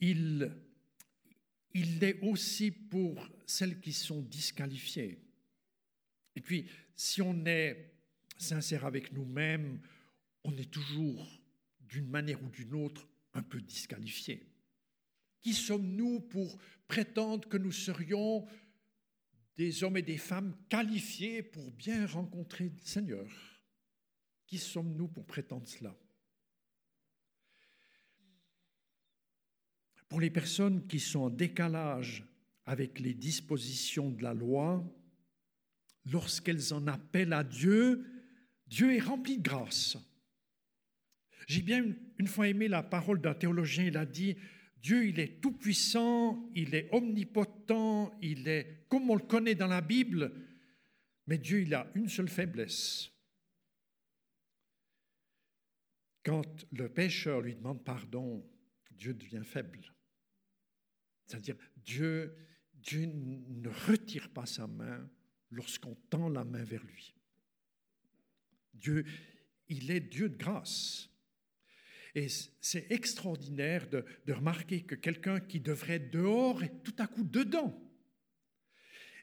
Il, 0.00 0.50
il 1.74 1.98
l'est 1.98 2.18
aussi 2.22 2.70
pour 2.70 3.28
celles 3.46 3.80
qui 3.80 3.92
sont 3.92 4.20
disqualifiées. 4.22 5.18
Et 6.36 6.40
puis, 6.40 6.68
si 6.94 7.22
on 7.22 7.46
est 7.46 7.92
sincère 8.36 8.84
avec 8.84 9.12
nous-mêmes, 9.12 9.80
on 10.44 10.56
est 10.56 10.70
toujours, 10.70 11.40
d'une 11.80 12.08
manière 12.08 12.42
ou 12.42 12.48
d'une 12.48 12.74
autre, 12.74 13.08
un 13.34 13.42
peu 13.42 13.60
disqualifié. 13.60 14.46
Qui 15.48 15.54
sommes-nous 15.54 16.20
pour 16.20 16.58
prétendre 16.88 17.48
que 17.48 17.56
nous 17.56 17.72
serions 17.72 18.46
des 19.56 19.82
hommes 19.82 19.96
et 19.96 20.02
des 20.02 20.18
femmes 20.18 20.54
qualifiés 20.68 21.42
pour 21.42 21.70
bien 21.70 22.06
rencontrer 22.06 22.64
le 22.64 22.78
Seigneur? 22.84 23.26
Qui 24.46 24.58
sommes-nous 24.58 25.08
pour 25.08 25.24
prétendre 25.24 25.66
cela? 25.66 25.96
Pour 30.10 30.20
les 30.20 30.28
personnes 30.28 30.86
qui 30.86 31.00
sont 31.00 31.20
en 31.20 31.30
décalage 31.30 32.26
avec 32.66 33.00
les 33.00 33.14
dispositions 33.14 34.10
de 34.10 34.22
la 34.22 34.34
loi, 34.34 34.84
lorsqu'elles 36.12 36.74
en 36.74 36.86
appellent 36.88 37.32
à 37.32 37.42
Dieu, 37.42 38.04
Dieu 38.66 38.94
est 38.94 39.00
rempli 39.00 39.38
de 39.38 39.42
grâce. 39.44 39.96
J'ai 41.46 41.62
bien 41.62 41.86
une 42.18 42.26
fois 42.26 42.48
aimé 42.48 42.68
la 42.68 42.82
parole 42.82 43.22
d'un 43.22 43.32
théologien, 43.32 43.84
il 43.84 43.96
a 43.96 44.04
dit, 44.04 44.36
Dieu, 44.80 45.06
il 45.06 45.18
est 45.18 45.40
tout-puissant, 45.40 46.50
il 46.54 46.74
est 46.74 46.88
omnipotent, 46.92 48.16
il 48.22 48.46
est 48.46 48.86
comme 48.88 49.10
on 49.10 49.16
le 49.16 49.26
connaît 49.26 49.54
dans 49.54 49.66
la 49.66 49.80
Bible, 49.80 50.32
mais 51.26 51.38
Dieu, 51.38 51.62
il 51.62 51.74
a 51.74 51.90
une 51.94 52.08
seule 52.08 52.28
faiblesse. 52.28 53.10
Quand 56.24 56.66
le 56.72 56.88
pécheur 56.88 57.40
lui 57.40 57.54
demande 57.54 57.84
pardon, 57.84 58.46
Dieu 58.92 59.14
devient 59.14 59.44
faible. 59.44 59.92
C'est-à-dire, 61.26 61.56
Dieu, 61.76 62.34
Dieu 62.74 63.06
ne 63.06 63.68
retire 63.68 64.30
pas 64.30 64.46
sa 64.46 64.66
main 64.66 65.08
lorsqu'on 65.50 65.94
tend 66.10 66.28
la 66.28 66.44
main 66.44 66.64
vers 66.64 66.84
lui. 66.84 67.14
Dieu, 68.74 69.04
il 69.68 69.90
est 69.90 70.00
Dieu 70.00 70.28
de 70.28 70.36
grâce. 70.36 71.10
Et 72.18 72.26
c'est 72.60 72.90
extraordinaire 72.90 73.88
de, 73.88 74.04
remarquer 74.32 74.80
que 74.80 74.96
quelqu'un 74.96 75.38
qui 75.38 75.60
devrait 75.60 75.94
être 75.94 76.10
dehors 76.10 76.64
est 76.64 76.82
tout 76.82 76.96
à 76.98 77.06
coup 77.06 77.22
dedans. 77.22 77.80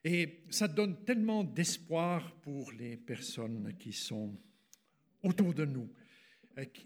Et 0.06 0.46
ça 0.50 0.70
donne 0.70 1.04
tellement 1.04 1.44
d'espoir 1.44 2.34
pour 2.40 2.72
les 2.72 2.96
personnes 2.96 3.75
qui 3.78 3.92
sont 3.92 4.40
autour 5.24 5.54
de 5.54 5.66
nous 5.66 5.92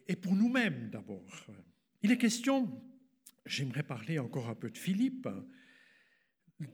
et 0.08 0.16
pour 0.16 0.36
nous-mêmes 0.36 0.90
d'abord. 0.90 1.46
Il 2.02 2.12
est 2.12 2.18
question, 2.18 2.82
j'aimerais 3.46 3.84
parler 3.84 4.18
encore 4.18 4.50
un 4.50 4.56
peu 4.56 4.72
de 4.72 4.80
Philippe. 4.80 5.30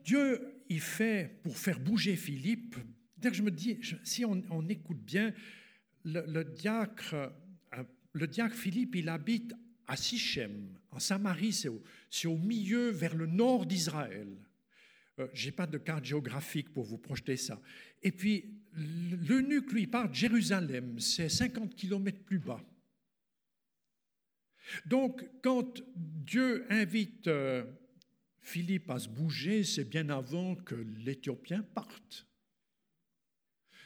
Dieu 0.05 0.63
y 0.69 0.79
fait 0.79 1.41
pour 1.43 1.57
faire 1.57 1.81
bouger 1.81 2.15
Philippe. 2.15 2.77
Je 3.21 3.41
me 3.41 3.51
dis, 3.51 3.81
si 4.05 4.23
on, 4.23 4.69
écoute 4.69 5.03
bien, 5.03 5.33
le 6.05 6.43
diacre 6.43 7.33
le 8.15 8.27
diacre 8.27 8.55
Philippe, 8.55 8.95
il 8.95 9.09
habite 9.09 9.53
à 9.87 9.97
Sichem, 9.97 10.69
en 10.89 10.99
Samarie, 10.99 11.53
c'est 11.53 12.27
au, 12.27 12.37
milieu, 12.37 12.89
vers 12.89 13.13
le 13.13 13.27
nord 13.27 13.65
d'Israël. 13.65 14.29
Euh, 15.19 15.27
Je 15.33 15.45
n'ai 15.45 15.51
pas 15.51 15.67
de 15.67 15.77
carte 15.77 16.05
géographique 16.05 16.73
pour 16.73 16.85
vous 16.85 16.97
projeter 16.97 17.35
ça. 17.35 17.61
Et 18.01 18.11
puis, 18.11 18.55
l'eunuque, 18.73 19.71
lui, 19.73 19.85
part 19.85 20.09
de 20.09 20.15
Jérusalem, 20.15 20.97
c'est 20.99 21.27
50 21.27 21.75
kilomètres 21.75 22.23
plus 22.23 22.39
bas. 22.39 22.63
Donc, 24.85 25.23
quand 25.43 25.81
Dieu 25.95 26.65
invite 26.69 27.27
euh, 27.27 27.65
Philippe 28.39 28.89
à 28.89 28.97
se 28.97 29.09
bouger, 29.09 29.63
c'est 29.65 29.85
bien 29.85 30.09
avant 30.09 30.55
que 30.55 30.75
l'Éthiopien 30.75 31.63
parte. 31.63 32.25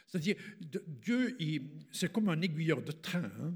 C'est-à-dire, 0.06 0.36
Dieu, 0.60 1.36
c'est 1.92 2.12
comme 2.12 2.30
un 2.30 2.42
aiguilleur 2.42 2.82
de 2.84 2.92
train. 2.92 3.32
Hein 3.42 3.56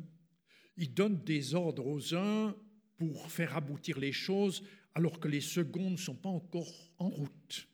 il 0.77 0.93
donne 0.93 1.23
des 1.23 1.55
ordres 1.55 1.85
aux 1.85 2.15
uns 2.15 2.55
pour 2.97 3.31
faire 3.31 3.55
aboutir 3.55 3.99
les 3.99 4.11
choses 4.11 4.63
alors 4.95 5.19
que 5.19 5.27
les 5.27 5.41
secondes 5.41 5.93
ne 5.93 5.97
sont 5.97 6.15
pas 6.15 6.29
encore 6.29 6.91
en 6.97 7.09
route 7.09 7.67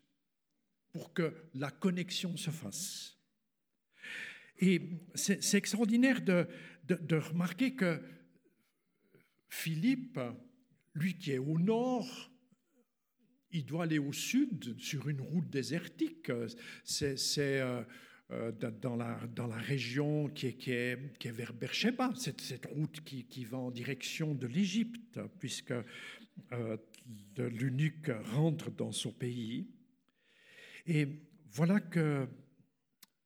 pour 0.91 1.13
que 1.13 1.33
la 1.53 1.71
connexion 1.71 2.35
se 2.37 2.49
fasse. 2.49 3.17
Et 4.59 4.81
c'est 5.15 5.57
extraordinaire 5.57 6.21
de, 6.21 6.47
de, 6.83 7.15
remarquer 7.15 7.75
que 7.75 8.01
Philippe, 9.47 10.19
lui 10.93 11.17
qui 11.17 11.31
est 11.31 11.37
au 11.37 11.57
nord, 11.57 12.31
il 13.51 13.65
doit 13.65 13.83
aller 13.83 13.99
au 13.99 14.11
sud 14.11 14.77
sur 14.79 15.07
une 15.07 15.21
route 15.21 15.49
désertique. 15.49 16.31
C'est 16.83 17.61
euh, 18.31 18.51
dans, 18.51 18.95
la, 18.95 19.19
dans 19.35 19.47
la 19.47 19.57
région 19.57 20.29
qui 20.29 20.47
est, 20.47 20.53
qui 20.53 20.71
est, 20.71 21.17
qui 21.17 21.27
est 21.27 21.31
vers 21.31 21.51
Beersheba, 21.51 22.11
cette, 22.15 22.41
cette 22.41 22.67
route 22.67 23.01
qui, 23.03 23.23
qui, 23.25 23.43
va 23.43 23.57
en 23.57 23.71
direction 23.71 24.35
de 24.35 24.45
l'Égypte, 24.45 25.19
puisque 25.39 25.73
euh, 26.51 26.77
l'eunuque 27.37 28.11
rentre 28.25 28.69
dans 28.69 28.91
son 28.91 29.11
pays. 29.11 29.67
Et 30.85 31.07
voilà 31.51 31.79
que 31.79 32.27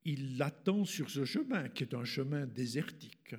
il 0.06 0.38
l'attend 0.38 0.86
sur 0.86 1.10
ce 1.10 1.26
chemin, 1.26 1.68
qui 1.68 1.84
est 1.84 1.94
un 1.94 2.06
chemin 2.06 2.46
désertique. 2.46 3.36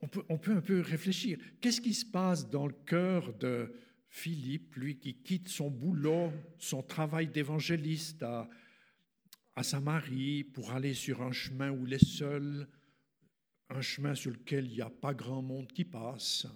on 0.00 0.08
peut, 0.08 0.24
on 0.28 0.38
peut 0.38 0.56
un 0.56 0.60
peu 0.62 0.80
réfléchir. 0.80 1.38
Qu'est-ce 1.60 1.80
qui 1.80 1.94
se 1.94 2.06
passe 2.06 2.50
dans 2.50 2.66
le 2.66 2.74
cœur 2.86 3.32
de 3.34 3.72
Philippe, 4.08 4.74
lui 4.74 4.98
qui 4.98 5.14
quitte 5.14 5.48
son 5.48 5.70
boulot, 5.70 6.32
son 6.58 6.82
travail 6.82 7.28
d'évangéliste 7.28 8.22
à, 8.24 8.48
à 9.56 9.62
Samarie 9.62 10.44
pour 10.44 10.72
aller 10.72 10.94
sur 10.94 11.22
un 11.22 11.32
chemin 11.32 11.70
où 11.70 11.86
il 11.86 11.92
est 11.92 12.04
seul, 12.04 12.68
un 13.70 13.80
chemin 13.80 14.14
sur 14.14 14.30
lequel 14.30 14.66
il 14.66 14.74
n'y 14.74 14.80
a 14.80 14.90
pas 14.90 15.14
grand 15.14 15.42
monde 15.42 15.72
qui 15.72 15.84
passe. 15.84 16.46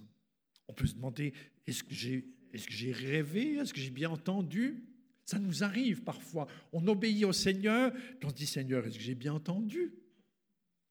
On 0.66 0.74
peut 0.74 0.86
se 0.86 0.94
demander, 0.94 1.32
est-ce 1.66 1.82
que 1.84 1.94
j'ai 1.94 2.92
rêvé? 2.92 3.54
Est-ce 3.54 3.72
que 3.72 3.80
j'ai 3.80 3.90
bien 3.90 4.10
entendu? 4.10 4.84
Ça 5.24 5.38
nous 5.38 5.62
arrive 5.62 6.02
parfois. 6.02 6.46
On 6.72 6.86
obéit 6.88 7.24
au 7.24 7.32
Seigneur, 7.32 7.92
puis 7.92 8.24
on 8.24 8.30
se 8.30 8.34
dit, 8.34 8.46
Seigneur, 8.46 8.86
est-ce 8.86 8.96
que 8.96 9.04
j'ai 9.04 9.14
bien 9.14 9.34
entendu? 9.34 9.92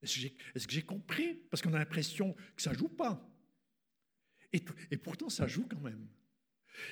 Est-ce 0.01 0.67
que 0.67 0.73
j'ai 0.73 0.83
compris? 0.83 1.35
Parce 1.49 1.61
qu'on 1.61 1.73
a 1.73 1.79
l'impression 1.79 2.33
que 2.55 2.61
ça 2.61 2.73
joue 2.73 2.89
pas. 2.89 3.27
Et 4.53 4.97
pourtant, 4.97 5.29
ça 5.29 5.47
joue 5.47 5.67
quand 5.67 5.81
même. 5.81 6.07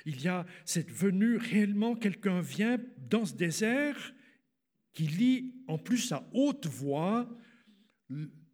Il 0.05 0.21
y 0.21 0.27
a 0.27 0.45
cette 0.65 0.91
venue, 0.91 1.37
réellement, 1.37 1.95
quelqu'un 1.95 2.41
vient 2.41 2.79
dans 2.97 3.25
ce 3.25 3.35
désert 3.35 4.13
qui 4.95 5.07
lit 5.07 5.53
en 5.67 5.77
plus 5.77 6.11
à 6.11 6.27
haute 6.33 6.65
voix 6.65 7.29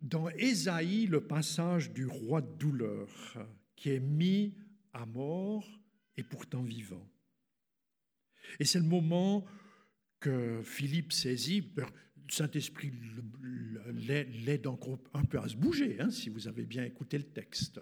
dans 0.01 0.27
Ésaïe 0.29 1.05
le 1.05 1.21
passage 1.21 1.93
du 1.93 2.07
roi 2.07 2.41
de 2.41 2.51
douleur 2.57 3.07
qui 3.75 3.91
est 3.91 3.99
mis 3.99 4.55
à 4.91 5.05
mort 5.05 5.65
et 6.17 6.23
pourtant 6.23 6.63
vivant. 6.63 7.07
Et 8.59 8.65
c'est 8.65 8.79
le 8.79 8.85
moment 8.85 9.45
que 10.19 10.61
Philippe 10.63 11.13
saisit. 11.13 11.71
Le 11.75 11.85
Saint-Esprit 12.29 12.91
l'aide 14.45 14.67
encore 14.67 14.99
un 15.13 15.23
peu 15.23 15.39
à 15.39 15.47
se 15.47 15.55
bouger, 15.55 15.99
hein, 15.99 16.09
si 16.09 16.29
vous 16.29 16.47
avez 16.47 16.65
bien 16.65 16.83
écouté 16.83 17.17
le 17.17 17.23
texte. 17.23 17.79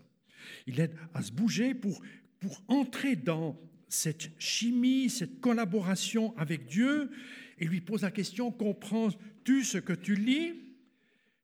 Il 0.68 0.76
l'aide 0.76 0.96
à 1.14 1.22
se 1.22 1.32
bouger 1.32 1.74
pour, 1.74 2.02
pour 2.40 2.62
entrer 2.68 3.16
dans 3.16 3.60
cette 3.88 4.30
chimie, 4.40 5.10
cette 5.10 5.40
collaboration 5.40 6.36
avec 6.38 6.66
Dieu 6.68 7.10
et 7.60 7.66
lui 7.66 7.82
pose 7.82 8.02
la 8.02 8.12
question, 8.12 8.52
comprends-tu 8.52 9.64
ce 9.64 9.78
que 9.78 9.94
tu 9.94 10.16
lis? 10.16 10.54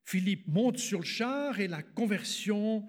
Philippe 0.04 0.46
monte 0.46 0.78
sur 0.78 1.00
le 1.00 1.04
char 1.04 1.60
et 1.60 1.68
la 1.68 1.82
conversion, 1.82 2.88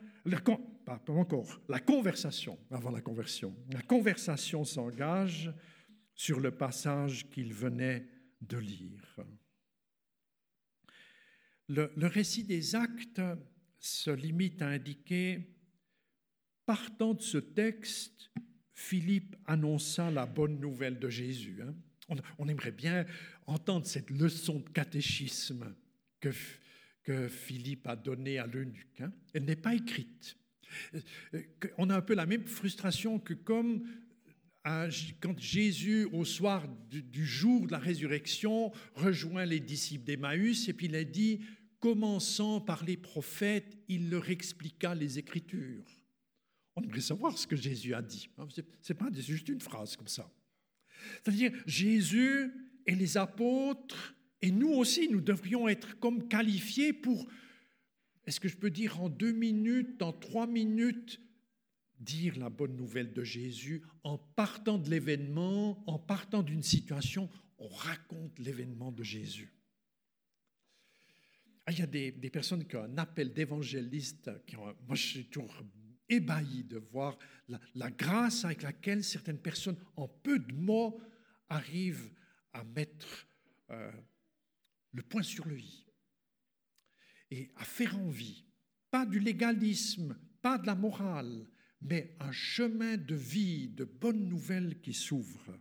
pas, 0.85 1.01
encore, 1.09 1.61
la 1.67 1.79
conversation, 1.79 2.57
avant 2.71 2.91
la 2.91 3.01
conversion, 3.01 3.55
la 3.71 3.81
conversation 3.81 4.63
s'engage 4.63 5.51
sur 6.13 6.39
le 6.39 6.51
passage 6.51 7.29
qu'il 7.29 7.53
venait 7.53 8.07
de 8.41 8.57
lire. 8.57 9.19
Le, 11.67 11.91
récit 12.07 12.43
des 12.43 12.75
actes 12.75 13.21
se 13.79 14.09
limite 14.09 14.61
à 14.61 14.67
indiquer, 14.67 15.55
partant 16.65 17.13
de 17.13 17.21
ce 17.21 17.37
texte, 17.37 18.31
Philippe 18.73 19.35
annonça 19.45 20.11
la 20.11 20.25
bonne 20.25 20.59
nouvelle 20.59 20.99
de 20.99 21.09
Jésus. 21.09 21.61
Hein. 21.61 21.75
On, 22.37 22.47
aimerait 22.47 22.71
bien 22.71 23.05
entendre 23.47 23.85
cette 23.85 24.09
leçon 24.09 24.59
de 24.59 24.69
catéchisme 24.69 25.75
que, 26.21 26.29
que 27.03 27.27
Philippe 27.27 27.85
a 27.87 27.95
donnée 27.95 28.37
à 28.37 28.47
l'eunuque. 28.47 29.01
Hein. 29.01 29.11
Elle 29.33 29.43
n'est 29.43 29.57
pas 29.57 29.75
écrite. 29.75 30.37
Euh, 31.33 31.41
on 31.77 31.89
a 31.89 31.97
un 31.97 32.01
peu 32.01 32.13
la 32.13 32.25
même 32.25 32.45
frustration 32.45 33.19
que 33.19 33.33
comme 33.33 33.85
quand 35.21 35.39
Jésus, 35.39 36.05
au 36.11 36.25
soir 36.25 36.67
du, 36.89 37.25
jour 37.25 37.67
de 37.67 37.71
la 37.71 37.79
résurrection, 37.79 38.71
rejoint 38.95 39.45
les 39.45 39.59
disciples 39.59 40.03
d'Emmaüs 40.03 40.67
et 40.67 40.73
puis 40.73 40.87
il 40.87 40.95
a 40.95 41.03
dit, 41.03 41.41
commençant 41.79 42.59
par 42.59 42.83
les 42.83 42.97
prophètes, 42.97 43.77
il 43.87 44.09
leur 44.09 44.29
expliqua 44.29 44.95
les 44.95 45.19
Écritures. 45.19 45.85
On 46.75 46.81
aimerait 46.81 47.01
savoir 47.01 47.37
ce 47.37 47.47
que 47.47 47.55
Jésus 47.55 47.93
a 47.93 48.01
dit. 48.01 48.29
Hein. 48.37 48.47
Ce 48.49 48.93
n'est 48.93 48.97
pas 48.97 49.09
juste 49.13 49.47
une 49.49 49.61
phrase 49.61 49.95
comme 49.95 50.07
ça. 50.07 50.29
C'est-à-dire 51.23 51.51
Jésus 51.65 52.51
et 52.85 52.95
les 52.95 53.17
apôtres, 53.17 54.15
et 54.41 54.51
nous 54.51 54.69
aussi, 54.69 55.09
nous 55.09 55.21
devrions 55.21 55.67
être 55.67 55.99
comme 55.99 56.27
qualifiés 56.27 56.93
pour, 56.93 57.27
est-ce 58.25 58.39
que 58.39 58.47
je 58.47 58.57
peux 58.57 58.69
dire 58.69 59.01
en 59.01 59.09
deux 59.09 59.31
minutes, 59.31 60.01
en 60.01 60.13
trois 60.13 60.47
minutes, 60.47 61.19
dire 61.99 62.37
la 62.37 62.49
bonne 62.49 62.75
nouvelle 62.75 63.13
de 63.13 63.23
Jésus 63.23 63.81
en 64.03 64.17
partant 64.17 64.77
de 64.77 64.89
l'événement, 64.89 65.83
en 65.87 65.97
partant 65.97 66.43
d'une 66.43 66.63
situation, 66.63 67.29
on 67.57 67.67
raconte 67.67 68.37
l'événement 68.39 68.91
de 68.91 69.03
Jésus. 69.03 69.51
Ah, 71.65 71.71
il 71.71 71.79
y 71.79 71.81
a 71.81 71.87
des, 71.87 72.11
personnes 72.29 72.65
qui 72.65 72.75
ont 72.77 72.83
un 72.83 72.97
appel 72.97 73.33
d'évangéliste, 73.33 74.31
moi 74.87 74.95
je 74.95 75.05
suis 75.05 75.25
toujours 75.25 75.53
ébahi 76.09 76.63
de 76.63 76.77
voir 76.77 77.17
la, 77.75 77.91
grâce 77.91 78.45
avec 78.45 78.61
laquelle 78.61 79.03
certaines 79.03 79.39
personnes, 79.39 79.77
en 79.95 80.07
peu 80.07 80.39
de 80.39 80.53
mots, 80.53 80.99
arrivent 81.49 82.11
à 82.53 82.63
mettre 82.63 83.27
euh, 83.69 83.91
le 84.93 85.03
point 85.03 85.23
sur 85.23 85.47
le 85.47 85.59
i 85.59 85.85
et 87.31 87.51
à 87.57 87.65
faire 87.65 87.97
envie, 87.99 88.45
pas 88.89 89.05
du 89.05 89.19
légalisme, 89.19 90.17
pas 90.41 90.57
de 90.57 90.65
la 90.65 90.75
morale, 90.75 91.47
mais 91.81 92.15
un 92.19 92.31
chemin 92.31 92.97
de 92.97 93.15
vie, 93.15 93.69
de 93.69 93.83
bonnes 93.83 94.27
nouvelles 94.27 94.79
qui 94.81 94.93
s'ouvre. 94.93 95.59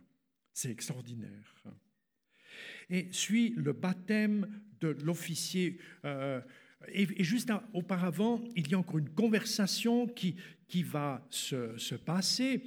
C'est 0.53 0.71
extraordinaire. 0.71 1.63
Et 2.89 3.11
suit 3.11 3.53
le 3.57 3.73
baptême 3.73 4.63
de 4.79 4.89
l'officier. 5.03 5.79
Euh, 6.05 6.41
et, 6.93 7.23
juste 7.23 7.51
auparavant, 7.73 8.43
il 8.55 8.69
y 8.69 8.75
a 8.75 8.79
encore 8.79 8.99
une 8.99 9.09
conversation 9.09 10.07
qui, 10.07 10.35
qui 10.67 10.83
va 10.83 11.25
se, 11.29 11.77
se 11.77 11.95
passer. 11.95 12.61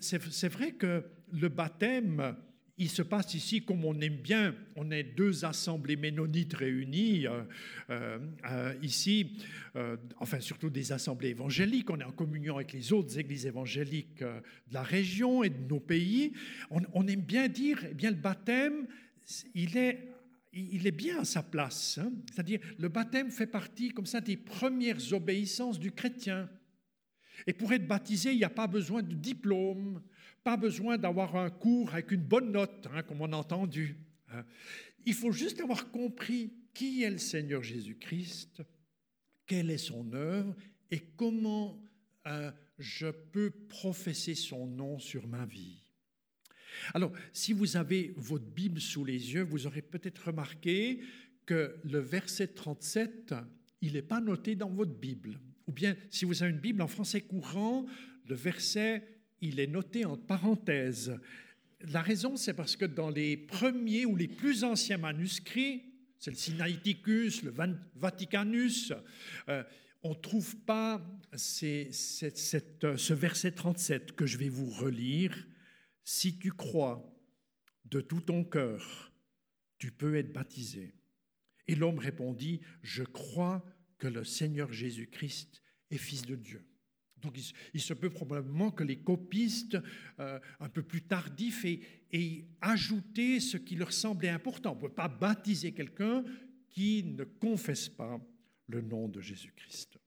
C'est 0.00 0.48
vrai 0.48 0.72
que 0.72 1.04
le 1.32 1.48
baptême, 1.48 2.36
il 2.80 2.88
se 2.88 3.02
passe 3.02 3.34
ici 3.34 3.62
comme 3.62 3.84
on 3.84 4.00
aime 4.00 4.16
bien. 4.16 4.54
On 4.74 4.90
est 4.90 5.02
deux 5.02 5.44
assemblées 5.44 5.96
ménonites 5.96 6.54
réunies 6.54 7.26
euh, 7.26 7.42
euh, 7.90 8.18
euh, 8.50 8.74
ici, 8.82 9.36
enfin 10.16 10.40
surtout 10.40 10.70
des 10.70 10.90
assemblées 10.90 11.28
évangéliques. 11.28 11.90
On 11.90 12.00
est 12.00 12.04
en 12.04 12.12
communion 12.12 12.56
avec 12.56 12.72
les 12.72 12.92
autres 12.92 13.18
églises 13.18 13.44
évangéliques 13.44 14.22
de 14.22 14.72
la 14.72 14.82
région 14.82 15.44
et 15.44 15.50
de 15.50 15.68
nos 15.68 15.80
pays. 15.80 16.32
On, 16.70 16.80
on 16.94 17.06
aime 17.06 17.20
bien 17.20 17.48
dire, 17.48 17.84
eh 17.88 17.94
bien 17.94 18.10
le 18.10 18.16
baptême, 18.16 18.86
il 19.54 19.76
est 19.76 20.09
il 20.52 20.86
est 20.86 20.92
bien 20.92 21.20
à 21.20 21.24
sa 21.24 21.42
place. 21.42 21.98
Hein. 21.98 22.12
C'est-à-dire, 22.32 22.60
le 22.78 22.88
baptême 22.88 23.30
fait 23.30 23.46
partie, 23.46 23.90
comme 23.90 24.06
ça, 24.06 24.20
des 24.20 24.36
premières 24.36 25.12
obéissances 25.12 25.78
du 25.78 25.92
chrétien. 25.92 26.48
Et 27.46 27.52
pour 27.52 27.72
être 27.72 27.86
baptisé, 27.86 28.32
il 28.32 28.38
n'y 28.38 28.44
a 28.44 28.50
pas 28.50 28.66
besoin 28.66 29.02
de 29.02 29.14
diplôme, 29.14 30.02
pas 30.42 30.56
besoin 30.56 30.98
d'avoir 30.98 31.36
un 31.36 31.50
cours 31.50 31.92
avec 31.92 32.10
une 32.10 32.22
bonne 32.22 32.52
note, 32.52 32.88
hein, 32.92 33.02
comme 33.02 33.20
on 33.20 33.32
a 33.32 33.36
entendu. 33.36 33.96
Hein. 34.32 34.44
Il 35.06 35.14
faut 35.14 35.32
juste 35.32 35.60
avoir 35.60 35.90
compris 35.90 36.52
qui 36.74 37.02
est 37.02 37.10
le 37.10 37.18
Seigneur 37.18 37.62
Jésus-Christ, 37.62 38.62
quelle 39.46 39.70
est 39.70 39.78
son 39.78 40.12
œuvre 40.12 40.54
et 40.90 41.00
comment 41.16 41.82
euh, 42.26 42.50
je 42.78 43.08
peux 43.08 43.50
professer 43.50 44.34
son 44.34 44.66
nom 44.66 44.98
sur 44.98 45.26
ma 45.26 45.44
vie. 45.44 45.79
Alors, 46.94 47.12
si 47.32 47.52
vous 47.52 47.76
avez 47.76 48.12
votre 48.16 48.44
Bible 48.44 48.80
sous 48.80 49.04
les 49.04 49.34
yeux, 49.34 49.42
vous 49.42 49.66
aurez 49.66 49.82
peut-être 49.82 50.26
remarqué 50.26 51.00
que 51.46 51.76
le 51.84 51.98
verset 51.98 52.48
37, 52.48 53.34
il 53.80 53.94
n'est 53.94 54.02
pas 54.02 54.20
noté 54.20 54.54
dans 54.54 54.70
votre 54.70 54.94
Bible. 54.94 55.40
Ou 55.66 55.72
bien, 55.72 55.96
si 56.10 56.24
vous 56.24 56.42
avez 56.42 56.52
une 56.52 56.58
Bible 56.58 56.82
en 56.82 56.88
français 56.88 57.20
courant, 57.20 57.86
le 58.28 58.34
verset, 58.34 59.02
il 59.40 59.60
est 59.60 59.66
noté 59.66 60.04
en 60.04 60.16
parenthèse. 60.16 61.18
La 61.92 62.02
raison, 62.02 62.36
c'est 62.36 62.54
parce 62.54 62.76
que 62.76 62.84
dans 62.84 63.10
les 63.10 63.36
premiers 63.36 64.04
ou 64.04 64.16
les 64.16 64.28
plus 64.28 64.64
anciens 64.64 64.98
manuscrits, 64.98 65.82
c'est 66.18 66.30
le 66.30 66.36
Sinaiticus, 66.36 67.42
le 67.42 67.54
Vaticanus, 67.96 68.92
euh, 69.48 69.62
on 70.02 70.10
ne 70.10 70.14
trouve 70.14 70.56
pas 70.56 71.00
ce 71.34 73.12
verset 73.14 73.52
37 73.52 74.12
que 74.12 74.26
je 74.26 74.36
vais 74.36 74.48
vous 74.48 74.68
relire 74.68 75.34
si 76.04 76.38
tu 76.38 76.52
crois 76.52 77.06
de 77.84 78.00
tout 78.00 78.20
ton 78.20 78.44
cœur, 78.44 79.12
tu 79.78 79.90
peux 79.90 80.16
être 80.16 80.32
baptisé. 80.32 80.94
Et 81.66 81.74
l'homme 81.74 81.98
répondit, 81.98 82.60
je 82.82 83.02
crois 83.02 83.64
que 83.98 84.08
le 84.08 84.24
Seigneur 84.24 84.72
Jésus-Christ 84.72 85.62
est 85.90 85.98
fils 85.98 86.22
de 86.22 86.36
Dieu. 86.36 86.66
Donc 87.22 87.38
il, 87.74 87.80
se 87.80 87.92
peut 87.92 88.10
probablement 88.10 88.70
que 88.70 88.82
les 88.82 89.00
copistes, 89.00 89.76
euh, 90.18 90.40
un 90.58 90.68
peu 90.68 90.82
plus 90.82 91.02
tardifs, 91.02 91.64
aient, 91.64 92.46
ajouté 92.60 93.40
ce 93.40 93.56
qui 93.56 93.76
leur 93.76 93.92
semblait 93.92 94.30
important. 94.30 94.72
On 94.72 94.76
ne 94.76 94.80
peut 94.80 94.94
pas 94.94 95.08
baptiser 95.08 95.72
quelqu'un 95.72 96.24
qui 96.70 97.04
ne 97.04 97.24
confesse 97.24 97.88
pas 97.88 98.18
le 98.68 98.80
nom 98.80 99.08
de 99.08 99.20
Jésus-Christ. 99.20 99.98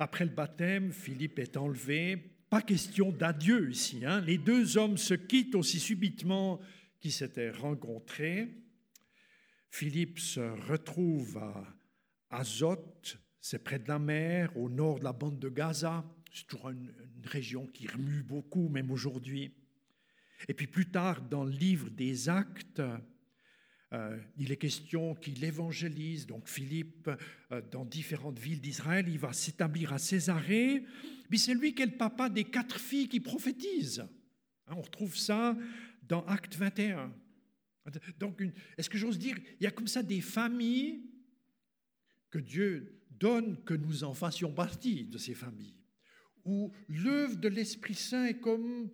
Après 0.00 0.24
le 0.24 0.32
baptême, 0.32 0.92
Philippe 0.92 1.38
est 1.38 1.56
enlevé 1.56 2.37
pas 2.50 2.62
question 2.62 3.12
d'adieu 3.12 3.70
ici. 3.70 4.04
Hein. 4.04 4.20
Les 4.22 4.38
deux 4.38 4.78
hommes 4.78 4.96
se 4.96 5.14
quittent 5.14 5.54
aussi 5.54 5.78
subitement 5.78 6.60
qu'ils 7.00 7.12
s'étaient 7.12 7.50
rencontrés. 7.50 8.48
Philippe 9.70 10.18
se 10.18 10.40
retrouve 10.40 11.38
à 11.38 11.76
Azote, 12.30 13.18
c'est 13.40 13.62
près 13.62 13.78
de 13.78 13.88
la 13.88 13.98
mer, 13.98 14.56
au 14.56 14.68
nord 14.68 14.98
de 14.98 15.04
la 15.04 15.12
bande 15.12 15.38
de 15.38 15.48
Gaza. 15.48 16.04
C'est 16.32 16.46
toujours 16.46 16.70
une, 16.70 16.92
région 17.24 17.66
qui 17.66 17.86
remue 17.86 18.22
beaucoup, 18.22 18.68
même 18.68 18.90
aujourd'hui. 18.90 19.52
Et 20.48 20.54
puis 20.54 20.66
plus 20.66 20.88
tard, 20.90 21.20
dans 21.20 21.44
le 21.44 21.50
livre 21.50 21.90
des 21.90 22.28
Actes, 22.28 22.80
euh, 23.92 24.18
il 24.36 24.52
est 24.52 24.56
question 24.56 25.14
qu'il 25.14 25.42
évangélise, 25.44 26.26
donc 26.26 26.48
Philippe, 26.48 27.10
euh, 27.52 27.60
dans 27.70 27.84
différentes 27.84 28.38
villes 28.38 28.60
d'Israël. 28.60 29.08
Il 29.08 29.18
va 29.18 29.32
s'établir 29.32 29.92
à 29.92 29.98
Césarée. 29.98 30.84
Puis 31.28 31.38
c'est 31.38 31.54
lui 31.54 31.74
qui 31.74 31.82
est 31.82 31.86
le 31.86 31.96
papa 31.96 32.28
des 32.28 32.44
quatre 32.44 32.80
filles 32.80 33.08
qui 33.08 33.20
prophétisent. 33.20 34.06
Hein, 34.66 34.74
on 34.76 34.82
retrouve 34.82 35.16
ça 35.16 35.56
dans 36.02 36.24
Acte 36.26 36.56
21. 36.56 37.12
Donc, 38.18 38.42
est-ce 38.76 38.90
que 38.90 38.98
j'ose 38.98 39.18
dire, 39.18 39.36
il 39.60 39.64
y 39.64 39.66
a 39.66 39.70
comme 39.70 39.86
ça 39.86 40.02
des 40.02 40.20
familles 40.20 41.02
que 42.30 42.38
Dieu 42.38 43.02
donne 43.10 43.62
que 43.64 43.74
nous 43.74 44.04
en 44.04 44.14
fassions 44.14 44.52
partie 44.52 45.04
de 45.04 45.18
ces 45.18 45.34
familles, 45.34 45.74
où 46.44 46.72
l'œuvre 46.88 47.36
de 47.36 47.48
l'Esprit 47.48 47.94
Saint 47.94 48.26
est 48.26 48.38
comme, 48.38 48.90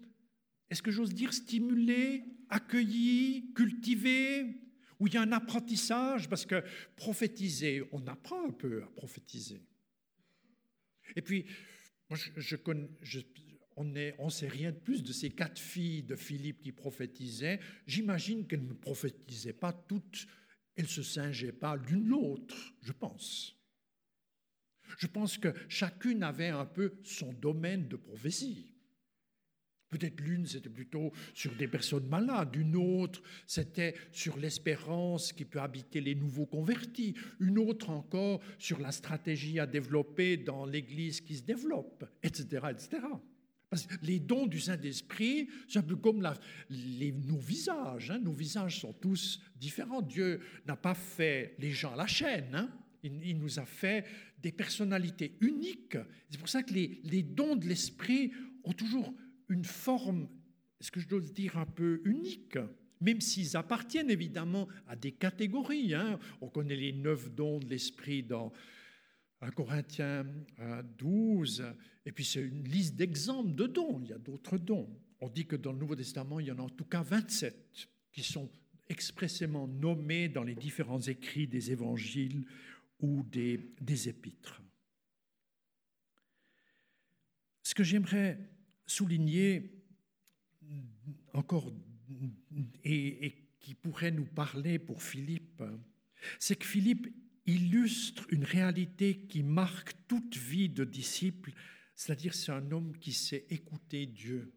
est-ce 0.70 0.82
que 0.82 0.90
j'ose 0.90 1.12
dire, 1.12 1.32
stimulée, 1.32 2.24
accueillie, 2.48 3.52
cultivée, 3.54 4.60
où 4.98 5.08
il 5.08 5.14
y 5.14 5.16
a 5.16 5.22
un 5.22 5.32
apprentissage, 5.32 6.28
parce 6.28 6.46
que 6.46 6.62
prophétiser, 6.96 7.82
on 7.92 8.06
apprend 8.06 8.46
un 8.46 8.52
peu 8.52 8.82
à 8.82 8.86
prophétiser. 8.86 9.60
Et 11.16 11.22
puis, 11.22 11.46
moi, 12.10 12.18
on 13.76 13.84
ne 13.84 14.30
sait 14.30 14.48
rien 14.48 14.72
de 14.72 14.78
plus 14.78 15.02
de 15.02 15.12
ces 15.12 15.30
quatre 15.30 15.58
filles 15.58 16.02
de 16.02 16.16
Philippe 16.16 16.62
qui 16.62 16.72
prophétisaient. 16.72 17.60
J'imagine 17.86 18.46
qu'elles 18.46 18.66
ne 18.66 18.74
prophétisaient 18.74 19.52
pas 19.52 19.72
toutes, 19.72 20.26
elles 20.76 20.84
ne 20.84 20.88
se 20.88 21.02
singeaient 21.02 21.52
pas 21.52 21.76
l'une 21.76 22.08
l'autre, 22.08 22.74
je 22.82 22.92
pense. 22.92 23.56
Je 24.98 25.06
pense 25.06 25.38
que 25.38 25.54
chacune 25.68 26.22
avait 26.22 26.48
un 26.48 26.66
peu 26.66 27.00
son 27.04 27.32
domaine 27.32 27.88
de 27.88 27.96
prophétie. 27.96 28.73
Peut-être 29.94 30.20
l'une, 30.22 30.44
c'était 30.44 30.68
plutôt 30.68 31.12
sur 31.34 31.54
des 31.54 31.68
personnes 31.68 32.08
malades, 32.08 32.56
une 32.56 32.74
autre, 32.74 33.22
c'était 33.46 33.94
sur 34.10 34.36
l'espérance 34.36 35.32
qui 35.32 35.44
peut 35.44 35.60
habiter 35.60 36.00
les 36.00 36.16
nouveaux 36.16 36.46
convertis, 36.46 37.14
une 37.38 37.60
autre 37.60 37.90
encore 37.90 38.40
sur 38.58 38.80
la 38.80 38.90
stratégie 38.90 39.60
à 39.60 39.66
développer 39.66 40.36
dans 40.36 40.66
l'Église 40.66 41.20
qui 41.20 41.36
se 41.36 41.44
développe, 41.44 42.04
etc. 42.24 42.66
etc. 42.70 43.06
Parce 43.70 43.86
les 44.02 44.18
dons 44.18 44.48
du 44.48 44.58
Saint-Esprit, 44.58 45.48
c'est 45.68 45.78
un 45.78 45.82
peu 45.82 45.94
comme 45.94 46.28
les, 46.70 47.12
nos 47.12 47.38
visages. 47.38 48.10
Hein. 48.10 48.18
Nos 48.18 48.32
visages 48.32 48.80
sont 48.80 48.94
tous 48.94 49.40
différents. 49.54 50.02
Dieu 50.02 50.40
n'a 50.66 50.76
pas 50.76 50.94
fait 50.94 51.54
les 51.60 51.70
gens 51.70 51.92
à 51.92 51.96
la 51.96 52.08
chaîne. 52.08 52.52
Hein. 52.52 52.68
Il, 53.04 53.38
nous 53.38 53.60
a 53.60 53.64
fait 53.64 54.04
des 54.42 54.50
personnalités 54.50 55.36
uniques. 55.40 55.98
C'est 56.30 56.38
pour 56.38 56.48
ça 56.48 56.64
que 56.64 56.72
les 56.72 57.22
dons 57.22 57.54
de 57.54 57.68
l'Esprit 57.68 58.32
ont 58.64 58.72
toujours 58.72 59.14
une 59.48 59.64
forme, 59.64 60.28
est-ce 60.80 60.90
que 60.90 61.00
je 61.00 61.08
dois 61.08 61.20
dire, 61.20 61.58
un 61.58 61.66
peu 61.66 62.00
unique 62.04 62.58
même 63.04 63.20
s'ils 63.20 63.56
appartiennent 63.56 64.10
évidemment 64.10 64.66
à 64.86 64.96
des 64.96 65.12
catégories. 65.12 65.94
Hein. 65.94 66.18
On 66.40 66.48
connaît 66.48 66.76
les 66.76 66.92
neuf 66.92 67.30
dons 67.30 67.58
de 67.58 67.66
l'Esprit 67.66 68.22
dans 68.22 68.52
1 69.42 69.50
Corinthiens 69.50 70.26
12, 70.98 71.64
et 72.06 72.12
puis 72.12 72.24
c'est 72.24 72.40
une 72.40 72.64
liste 72.64 72.96
d'exemples 72.96 73.54
de 73.54 73.66
dons. 73.66 74.00
Il 74.02 74.08
y 74.08 74.12
a 74.12 74.18
d'autres 74.18 74.56
dons. 74.56 74.88
On 75.20 75.28
dit 75.28 75.46
que 75.46 75.56
dans 75.56 75.72
le 75.72 75.78
Nouveau 75.78 75.96
Testament, 75.96 76.40
il 76.40 76.46
y 76.46 76.52
en 76.52 76.58
a 76.58 76.62
en 76.62 76.68
tout 76.70 76.86
cas 76.86 77.02
27 77.02 77.88
qui 78.10 78.22
sont 78.22 78.50
expressément 78.88 79.66
nommés 79.68 80.28
dans 80.28 80.42
les 80.42 80.54
différents 80.54 81.00
écrits 81.00 81.46
des 81.46 81.72
évangiles 81.72 82.46
ou 83.00 83.22
des, 83.22 83.74
des 83.80 84.08
épîtres. 84.08 84.62
Ce 87.62 87.74
que 87.74 87.82
j'aimerais 87.82 88.38
souligner 88.86 89.82
encore 91.32 91.72
et, 92.84 93.34
qui 93.60 93.74
pourrait 93.74 94.10
nous 94.10 94.26
parler 94.26 94.78
pour 94.78 95.02
Philippe, 95.02 95.62
c'est 96.38 96.56
que 96.56 96.66
Philippe 96.66 97.08
illustre 97.46 98.26
une 98.30 98.44
réalité 98.44 99.26
qui 99.26 99.42
marque 99.42 99.94
toute 100.06 100.36
vie 100.36 100.68
de 100.68 100.84
disciple, 100.84 101.52
c'est-à-dire 101.94 102.34
c'est 102.34 102.52
un 102.52 102.70
homme 102.72 102.96
qui 102.98 103.12
sait 103.12 103.46
écouter 103.48 104.06
Dieu, 104.06 104.52